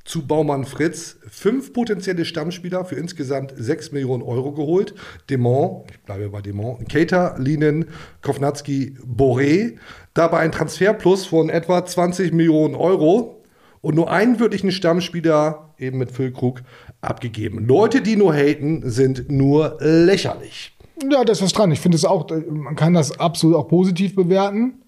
[0.04, 4.94] zu Baumann Fritz fünf potenzielle Stammspieler für insgesamt sechs Millionen Euro geholt.
[5.32, 7.86] Demont, ich bleibe bei Demont, Keita, Linen,
[8.22, 9.78] Kovnatski, Boré.
[10.14, 13.42] Dabei ein Transferplus von etwa 20 Millionen Euro
[13.86, 16.64] und nur einen wirklichen Stammspieler, eben mit Füllkrug,
[17.02, 17.68] abgegeben.
[17.68, 20.76] Leute, die nur haten, sind nur lächerlich.
[21.08, 21.72] Ja, da ist was dran.
[21.72, 24.82] Ich finde es auch, man kann das absolut auch positiv bewerten.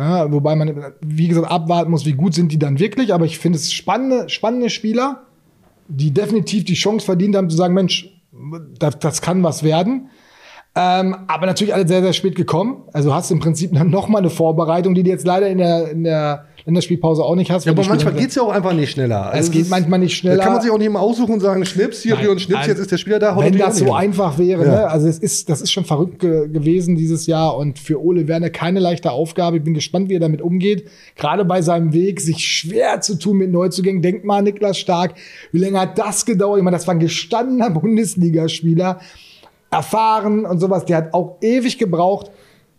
[0.00, 3.14] Ja, wobei man, wie gesagt, abwarten muss, wie gut sind die dann wirklich.
[3.14, 5.22] Aber ich finde es spannende, spannende Spieler,
[5.86, 8.20] die definitiv die Chance verdient haben, zu sagen, Mensch,
[8.80, 10.10] das, das kann was werden.
[10.74, 12.82] Ähm, aber natürlich alle sehr, sehr spät gekommen.
[12.92, 16.02] Also hast im Prinzip noch mal eine Vorbereitung, die dir jetzt leider in der, in
[16.02, 17.66] der Länderspielpause auch nicht hast.
[17.66, 19.28] Ja, aber manchmal geht es ja auch einfach nicht schneller.
[19.32, 20.36] Es Also geht ist- manchmal nicht schneller.
[20.38, 22.60] Da kann man sich auch nicht immer aussuchen und sagen, Schnips, hier Nein, und Schnips,
[22.60, 23.36] also, jetzt ist der Spieler da.
[23.38, 24.70] Wenn das so einfach wäre, Ja.
[24.72, 24.88] ne?
[24.88, 28.48] also es ist, das ist schon verrückt ge gewesen dieses Jahr und für Ole Werner
[28.48, 29.58] keine leichte Aufgabe.
[29.58, 30.88] Ich bin gespannt, wie er damit umgeht.
[31.16, 34.00] Gerade bei seinem Weg, sich schwer zu tun mit Neuzugängen.
[34.00, 35.14] Denk mal, Niklas Stark,
[35.52, 36.58] wie lange hat das gedauert?
[36.58, 39.00] Ich meine, das war ein gestandener Bundesligaspieler,
[39.70, 40.84] erfahren und sowas.
[40.86, 42.30] Der hat auch ewig gebraucht,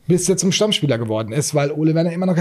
[0.08, 2.38] bis er zum Stammspieler geworden ist, weil Ole Werner immer noch,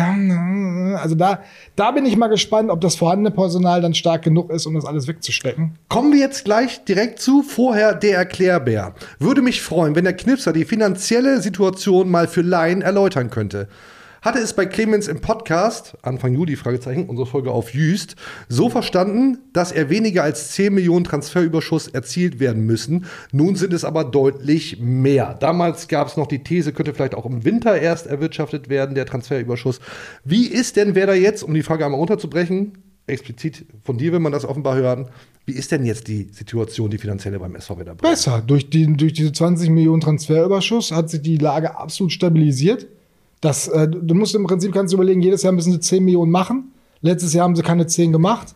[1.00, 1.42] also da,
[1.76, 4.84] da bin ich mal gespannt, ob das vorhandene Personal dann stark genug ist, um das
[4.84, 5.72] alles wegzustecken.
[5.88, 7.42] Kommen wir jetzt gleich direkt zu.
[7.42, 8.94] Vorher der Erklärbär.
[9.18, 13.68] Würde mich freuen, wenn der Knipser die finanzielle Situation mal für Laien erläutern könnte.
[14.24, 18.16] Hatte es bei Clemens im Podcast, Anfang Juli, Fragezeichen, unsere Folge auf Jüst,
[18.48, 23.04] so verstanden, dass er weniger als 10 Millionen Transferüberschuss erzielt werden müssen.
[23.32, 25.34] Nun sind es aber deutlich mehr.
[25.34, 29.04] Damals gab es noch die These, könnte vielleicht auch im Winter erst erwirtschaftet werden, der
[29.04, 29.78] Transferüberschuss.
[30.24, 34.20] Wie ist denn wer da jetzt, um die Frage einmal runterzubrechen, explizit von dir will
[34.20, 35.10] man das offenbar hören.
[35.44, 38.14] Wie ist denn jetzt die Situation, die finanzielle beim SV Werder Bremen?
[38.14, 38.40] Besser.
[38.40, 42.86] Durch, die, durch diese 20 Millionen Transferüberschuss hat sich die Lage absolut stabilisiert.
[43.44, 46.32] Das, äh, du musst im Prinzip kannst du überlegen, jedes Jahr müssen sie 10 Millionen
[46.32, 46.72] machen.
[47.02, 48.54] Letztes Jahr haben sie keine 10 gemacht.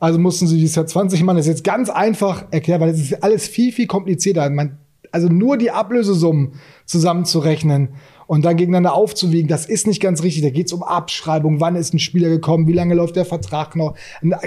[0.00, 1.36] Also mussten sie dieses Jahr 20 machen.
[1.36, 4.50] Das ist jetzt ganz einfach erklärt, weil es ist alles viel, viel komplizierter.
[4.50, 4.78] Man,
[5.12, 6.54] also nur die Ablösesummen
[6.84, 7.90] zusammenzurechnen
[8.26, 10.42] und dann gegeneinander aufzuwiegen, das ist nicht ganz richtig.
[10.42, 13.76] Da geht es um Abschreibung, wann ist ein Spieler gekommen, wie lange läuft der Vertrag
[13.76, 13.94] noch,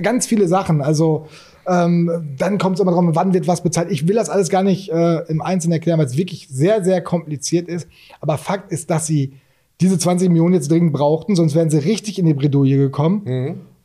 [0.04, 0.82] ganz viele Sachen.
[0.82, 1.28] Also
[1.66, 3.90] ähm, dann kommt es immer drauf, wann wird was bezahlt.
[3.90, 7.02] Ich will das alles gar nicht äh, im Einzelnen erklären, weil es wirklich sehr, sehr
[7.02, 7.88] kompliziert ist.
[8.20, 9.34] Aber Fakt ist, dass sie
[9.82, 13.24] diese 20 Millionen jetzt dringend brauchten, sonst wären sie richtig in die Bredouille gekommen.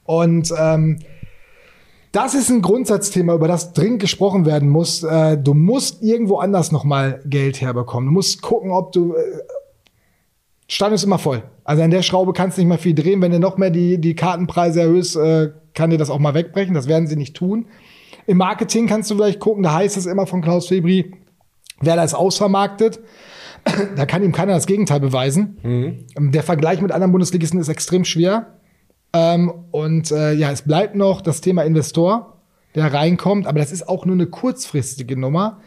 [0.05, 0.99] Und ähm,
[2.13, 5.03] das ist ein Grundsatzthema, über das dringend gesprochen werden muss.
[5.03, 8.09] Äh, du musst irgendwo anders nochmal Geld herbekommen.
[8.09, 9.15] Du musst gucken, ob du.
[9.15, 9.43] Äh,
[10.69, 11.43] Stand ist immer voll.
[11.63, 13.21] Also an der Schraube kannst du nicht mehr viel drehen.
[13.21, 16.75] Wenn du noch mehr die, die Kartenpreise erhöhst, äh, kann dir das auch mal wegbrechen.
[16.75, 17.67] Das werden sie nicht tun.
[18.27, 21.13] Im Marketing kannst du vielleicht gucken, da heißt es immer von Klaus Febri,
[21.81, 22.99] wer das ausvermarktet.
[23.97, 25.59] Da kann ihm keiner das Gegenteil beweisen.
[25.65, 28.55] Ähm, Der Vergleich mit anderen Bundesligisten ist extrem schwer.
[29.13, 32.41] Ähm, und äh, ja, es bleibt noch das Thema Investor,
[32.75, 35.61] der reinkommt, aber das ist auch nur eine kurzfristige Nummer,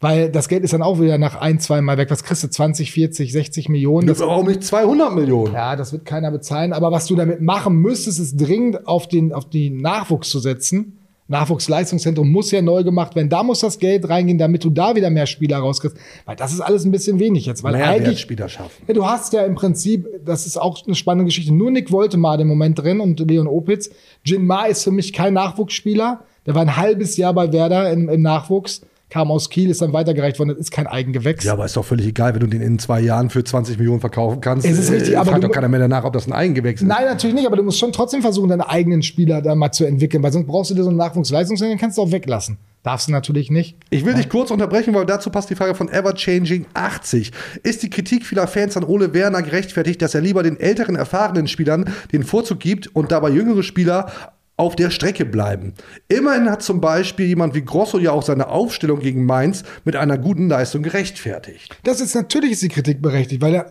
[0.00, 2.10] weil das Geld ist dann auch wieder nach ein, zwei Mal weg.
[2.10, 2.48] Was kriegst du?
[2.48, 4.06] 20, 40, 60 Millionen?
[4.06, 5.54] Das ist auch nicht 200 Millionen.
[5.54, 6.72] Ja, das wird keiner bezahlen.
[6.72, 10.98] Aber was du damit machen müsstest, ist dringend auf den, auf den Nachwuchs zu setzen.
[11.28, 13.28] Nachwuchsleistungszentrum muss ja neu gemacht werden.
[13.28, 15.96] Da muss das Geld reingehen, damit du da wieder mehr Spieler rauskriegst.
[16.24, 17.64] Weil das ist alles ein bisschen wenig jetzt.
[17.64, 18.84] Weil eigentlich, Mehrwertspieler schaffen.
[18.86, 22.42] ja, du hast ja im Prinzip, das ist auch eine spannende Geschichte, nur Nick Woltemade
[22.42, 23.90] im Moment drin und Leon Opitz.
[24.24, 26.20] Jin Ma ist für mich kein Nachwuchsspieler.
[26.46, 29.92] Der war ein halbes Jahr bei Werder im, im Nachwuchs, kam aus Kiel, ist dann
[29.92, 30.50] weitergereicht worden.
[30.50, 31.44] Das ist kein Eigengewächs.
[31.44, 34.00] Ja, aber ist doch völlig egal, wenn du den in zwei Jahren für 20 Millionen
[34.00, 34.66] verkaufen kannst.
[34.66, 36.88] Es ist richtig, äh, aber fragt doch keiner mehr danach, ob das ein Eigengewächs ist.
[36.88, 39.84] Nein, natürlich nicht, aber du musst schon trotzdem versuchen, deine eigenen Spieler da mal zu
[39.84, 42.58] entwickeln, weil sonst brauchst du dir so einen Nachwuchsleistungszentrum, den kannst du auch weglassen.
[42.82, 43.76] Darfst du natürlich nicht.
[43.90, 47.32] Ich will dich kurz unterbrechen, weil dazu passt die Frage von Everchanging80.
[47.64, 51.48] Ist die Kritik vieler Fans an Ole Werner gerechtfertigt, dass er lieber den älteren, erfahrenen
[51.48, 54.12] Spielern den Vorzug gibt und dabei jüngere Spieler
[54.56, 55.74] auf der Strecke bleiben?
[56.08, 60.18] Immerhin hat zum Beispiel jemand wie Grosso ja auch seine Aufstellung gegen Mainz mit einer
[60.18, 61.76] guten Leistung gerechtfertigt.
[61.84, 63.70] Das ist natürlich ist die Kritik berechtigt, weil er,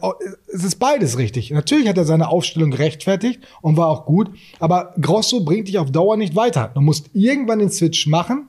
[0.54, 1.52] es ist beides richtig.
[1.52, 4.30] Natürlich hat er seine Aufstellung gerechtfertigt und war auch gut,
[4.60, 6.72] aber Grosso bringt dich auf Dauer nicht weiter.
[6.74, 8.48] Du musst irgendwann den Switch machen.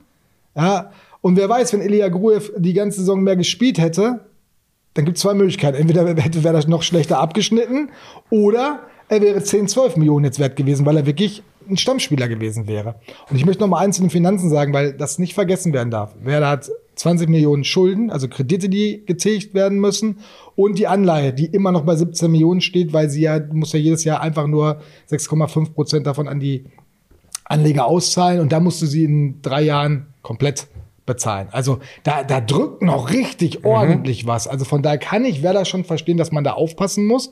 [0.55, 4.21] Ja, und wer weiß, wenn Elia Gruev die ganze Saison mehr gespielt hätte,
[4.93, 5.77] dann gibt es zwei Möglichkeiten.
[5.77, 7.89] Entweder hätte wäre das noch schlechter abgeschnitten
[8.29, 8.79] oder
[9.09, 12.95] er wäre 10, 12 Millionen jetzt wert gewesen, weil er wirklich ein Stammspieler gewesen wäre.
[13.29, 15.91] Und ich möchte noch mal eins zu den Finanzen sagen, weil das nicht vergessen werden
[15.91, 16.15] darf.
[16.21, 20.19] Werder hat 20 Millionen Schulden, also Kredite, die getilgt werden müssen
[20.55, 23.79] und die Anleihe, die immer noch bei 17 Millionen steht, weil sie ja, muss ja
[23.79, 26.65] jedes Jahr einfach nur 6,5 Prozent davon an die
[27.45, 30.67] Anleger auszahlen und da musst du sie in drei Jahren komplett
[31.05, 31.47] bezahlen.
[31.51, 34.47] Also da, da drückt noch richtig ordentlich was.
[34.47, 37.31] Also von daher kann ich Werder schon verstehen, dass man da aufpassen muss.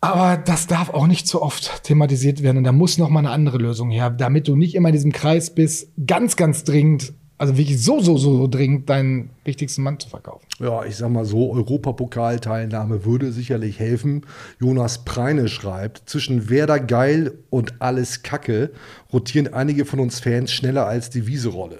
[0.00, 2.58] Aber das darf auch nicht zu oft thematisiert werden.
[2.58, 5.12] Und da muss noch mal eine andere Lösung her, damit du nicht immer in diesem
[5.12, 10.08] Kreis bist, ganz, ganz dringend, also wirklich so, so, so dringend, deinen wichtigsten Mann zu
[10.08, 10.46] verkaufen.
[10.60, 14.22] Ja, ich sag mal so, Europapokalteilnahme würde sicherlich helfen.
[14.60, 18.70] Jonas Preine schreibt, zwischen Werder geil und alles Kacke
[19.12, 21.78] rotieren einige von uns Fans schneller als die Wieserolle.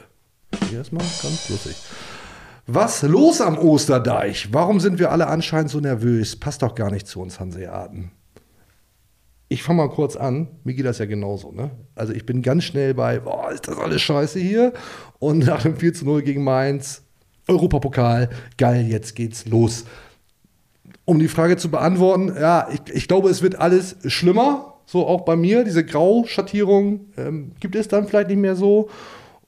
[0.73, 1.77] Erstmal ganz lustig.
[2.71, 4.53] Was los am Osterdeich?
[4.53, 6.37] Warum sind wir alle anscheinend so nervös?
[6.37, 8.11] Passt doch gar nicht zu uns Hanseaten.
[9.49, 10.49] Ich fange mal kurz an.
[10.65, 11.51] Mir geht das ja genauso.
[11.51, 11.71] Ne?
[11.95, 14.75] Also ich bin ganz schnell bei, boah, ist das alles scheiße hier?
[15.19, 17.05] Und nach dem 4 zu 0 gegen Mainz,
[17.49, 19.87] Europapokal, geil, jetzt geht's los.
[21.07, 24.75] um die Frage zu beantworten, ja, ich, ich glaube, es wird alles schlimmer.
[24.85, 28.91] So auch bei mir, diese Grauschattierung ähm, gibt es dann vielleicht nicht mehr so.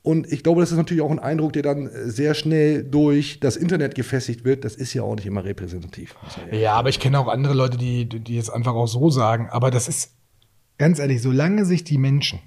[0.03, 3.57] Und ich glaube, das ist natürlich auch ein Eindruck, der dann sehr schnell durch das
[3.57, 4.65] Internet gefestigt wird.
[4.65, 6.15] Das ist ja auch nicht immer repräsentativ.
[6.51, 9.49] Ja, aber ich kenne auch andere Leute, die, die jetzt einfach auch so sagen.
[9.51, 10.13] Aber das ist,
[10.79, 12.41] ganz ehrlich, solange sich die Menschen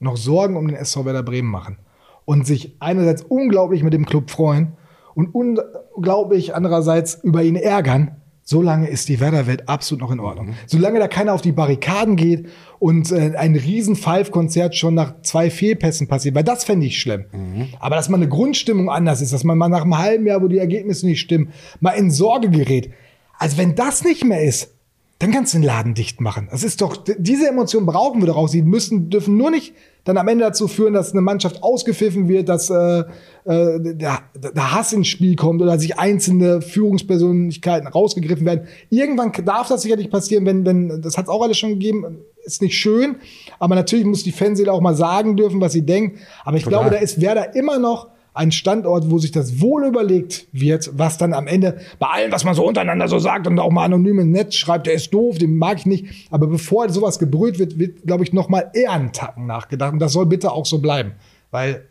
[0.00, 1.78] noch Sorgen um den SV Werder Bremen machen
[2.26, 4.74] und sich einerseits unglaublich mit dem Club freuen
[5.14, 10.48] und unglaublich andererseits über ihn ärgern, solange ist die Werder-Welt absolut noch in Ordnung.
[10.48, 10.54] Mhm.
[10.66, 15.50] Solange da keiner auf die Barrikaden geht und äh, ein riesen Five-Konzert schon nach zwei
[15.50, 17.24] Fehlpässen passiert, weil das fände ich schlimm.
[17.32, 17.68] Mhm.
[17.78, 20.48] Aber dass man eine Grundstimmung anders ist, dass man mal nach einem halben Jahr, wo
[20.48, 22.90] die Ergebnisse nicht stimmen, mal in Sorge gerät.
[23.38, 24.74] Also wenn das nicht mehr ist,
[25.22, 26.48] dann kannst du den Laden dicht machen.
[26.50, 28.48] Das ist doch, diese Emotionen brauchen wir doch auch.
[28.48, 32.48] Sie müssen, dürfen nur nicht dann am Ende dazu führen, dass eine Mannschaft ausgepfiffen wird,
[32.48, 33.04] dass äh,
[33.44, 38.66] äh, der, der Hass ins Spiel kommt oder sich einzelne Führungspersönlichkeiten rausgegriffen werden.
[38.90, 42.60] Irgendwann darf das sicherlich passieren, wenn, wenn das hat es auch alles schon gegeben, ist
[42.60, 43.14] nicht schön,
[43.60, 46.18] aber natürlich muss die Fanseele auch mal sagen dürfen, was sie denkt.
[46.44, 46.80] Aber ich Total.
[46.80, 51.18] glaube, da ist Werder immer noch ein Standort, wo sich das wohl überlegt wird, was
[51.18, 54.20] dann am Ende bei allem, was man so untereinander so sagt und auch mal anonym
[54.20, 56.28] im Netz schreibt, der ist doof, den mag ich nicht.
[56.30, 59.92] Aber bevor sowas gebrüht wird, wird, glaube ich, noch mal eher einen Tacken nachgedacht.
[59.92, 61.12] Und das soll bitte auch so bleiben,
[61.50, 61.86] weil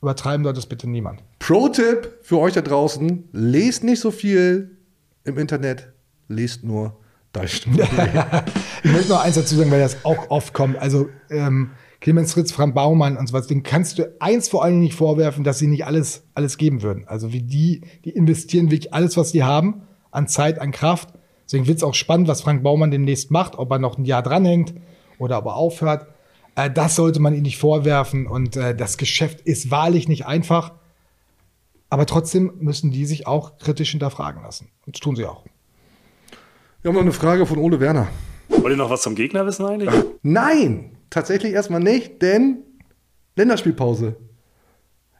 [0.00, 1.22] übertreiben soll das bitte niemand.
[1.38, 4.76] Pro-Tipp für euch da draußen: Lest nicht so viel
[5.24, 5.92] im Internet,
[6.26, 6.96] lest nur
[7.32, 7.84] Deichstunde.
[8.82, 10.76] ich möchte noch eins dazu sagen, weil das auch oft kommt.
[10.78, 11.70] Also ähm,
[12.02, 14.96] Clemens Fritz, Frank Baumann und so was, den kannst du eins vor allen Dingen nicht
[14.96, 17.06] vorwerfen, dass sie nicht alles, alles geben würden.
[17.06, 21.10] Also wie die, die investieren wirklich alles, was sie haben, an Zeit, an Kraft.
[21.44, 24.24] Deswegen wird es auch spannend, was Frank Baumann demnächst macht, ob er noch ein Jahr
[24.24, 24.74] dranhängt
[25.20, 26.08] oder ob er aufhört.
[26.56, 30.72] Äh, das sollte man ihm nicht vorwerfen und äh, das Geschäft ist wahrlich nicht einfach.
[31.88, 34.70] Aber trotzdem müssen die sich auch kritisch hinterfragen lassen.
[34.86, 35.44] Und das tun sie auch.
[36.82, 38.08] Wir haben noch eine Frage von Ole Werner.
[38.48, 39.94] Wollt ihr noch was zum Gegner wissen eigentlich?
[40.22, 40.96] Nein!
[41.12, 42.64] Tatsächlich erstmal nicht, denn
[43.36, 44.16] Länderspielpause.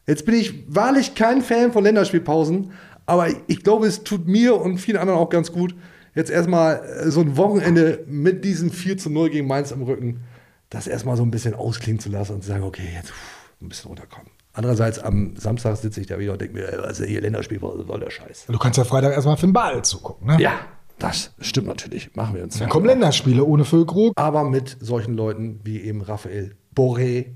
[0.06, 2.72] Jetzt bin ich wahrlich kein Fan von Länderspielpausen,
[3.06, 5.74] aber ich glaube, es tut mir und vielen anderen auch ganz gut,
[6.14, 10.24] jetzt erstmal äh, so ein Wochenende mit diesem 4 zu 0 gegen Mainz am Rücken,
[10.70, 13.12] das erstmal so ein bisschen ausklingen zu lassen und zu sagen, okay, jetzt
[13.60, 14.30] ein bisschen runterkommen.
[14.54, 18.00] Andererseits am Samstag sitze ich da wieder und denke mir, was ist hier Länderspielpause, soll
[18.00, 18.46] der Scheiß.
[18.48, 20.36] Du kannst ja Freitag erstmal für den Ball zugucken, ne?
[20.40, 20.60] Ja,
[20.98, 22.14] das stimmt natürlich.
[22.14, 22.58] Machen wir uns.
[22.58, 24.12] Dann kommen Länderspiele ohne Füllkrug.
[24.16, 27.26] Aber mit solchen Leuten wie eben Raphael Boré,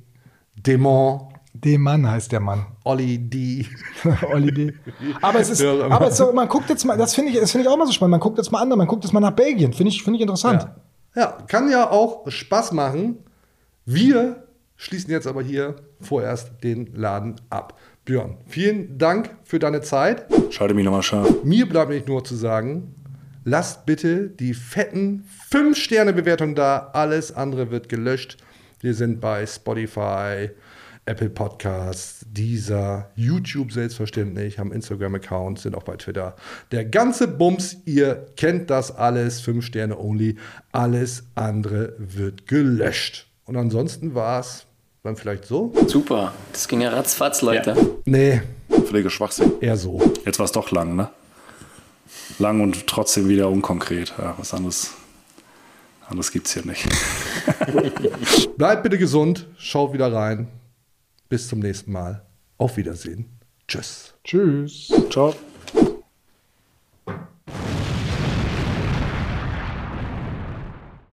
[0.54, 1.32] Demont.
[1.52, 2.66] Demann heißt der Mann.
[2.84, 3.66] Olli D.
[4.32, 4.74] Olli D.
[5.22, 7.78] Aber es ist, aber so, man guckt jetzt mal, das finde ich, das ich auch
[7.78, 8.12] mal so spannend.
[8.12, 9.72] Man guckt jetzt mal an, man guckt jetzt mal nach Belgien.
[9.72, 10.68] Finde ich, finde ich interessant.
[11.14, 11.22] Ja.
[11.22, 13.18] ja, kann ja auch Spaß machen.
[13.86, 14.46] Wir
[14.76, 17.78] schließen jetzt aber hier vorerst den Laden ab.
[18.04, 20.26] Björn, vielen Dank für deine Zeit.
[20.50, 21.42] Schalte mich nochmal scharf.
[21.42, 22.94] Mir bleibt nicht nur zu sagen,
[23.46, 26.90] lasst bitte die fetten 5-Sterne-Bewertungen da.
[26.92, 28.36] Alles andere wird gelöscht.
[28.80, 30.50] Wir sind bei Spotify,
[31.06, 36.34] Apple Podcasts, dieser YouTube selbstverständlich, haben Instagram-Account, sind auch bei Twitter.
[36.72, 40.36] Der ganze Bums, ihr kennt das alles, 5 Sterne only.
[40.72, 43.28] Alles andere wird gelöscht.
[43.44, 44.66] Und ansonsten war es
[45.04, 45.72] dann vielleicht so.
[45.86, 47.74] Super, das ging ja ratzfatz, Leute.
[47.76, 47.86] Ja.
[48.04, 48.42] Nee.
[48.88, 49.52] Völliger Schwachsinn.
[49.60, 50.02] Eher so.
[50.24, 51.10] Jetzt war es doch lang, ne?
[52.38, 54.14] Lang und trotzdem wieder unkonkret.
[54.18, 54.92] Ja, was anderes,
[56.08, 56.86] anderes gibt es hier nicht.
[58.56, 60.48] Bleibt bitte gesund, schaut wieder rein.
[61.28, 62.24] Bis zum nächsten Mal.
[62.58, 63.26] Auf Wiedersehen.
[63.68, 64.14] Tschüss.
[64.24, 64.92] Tschüss.
[65.10, 65.34] Ciao.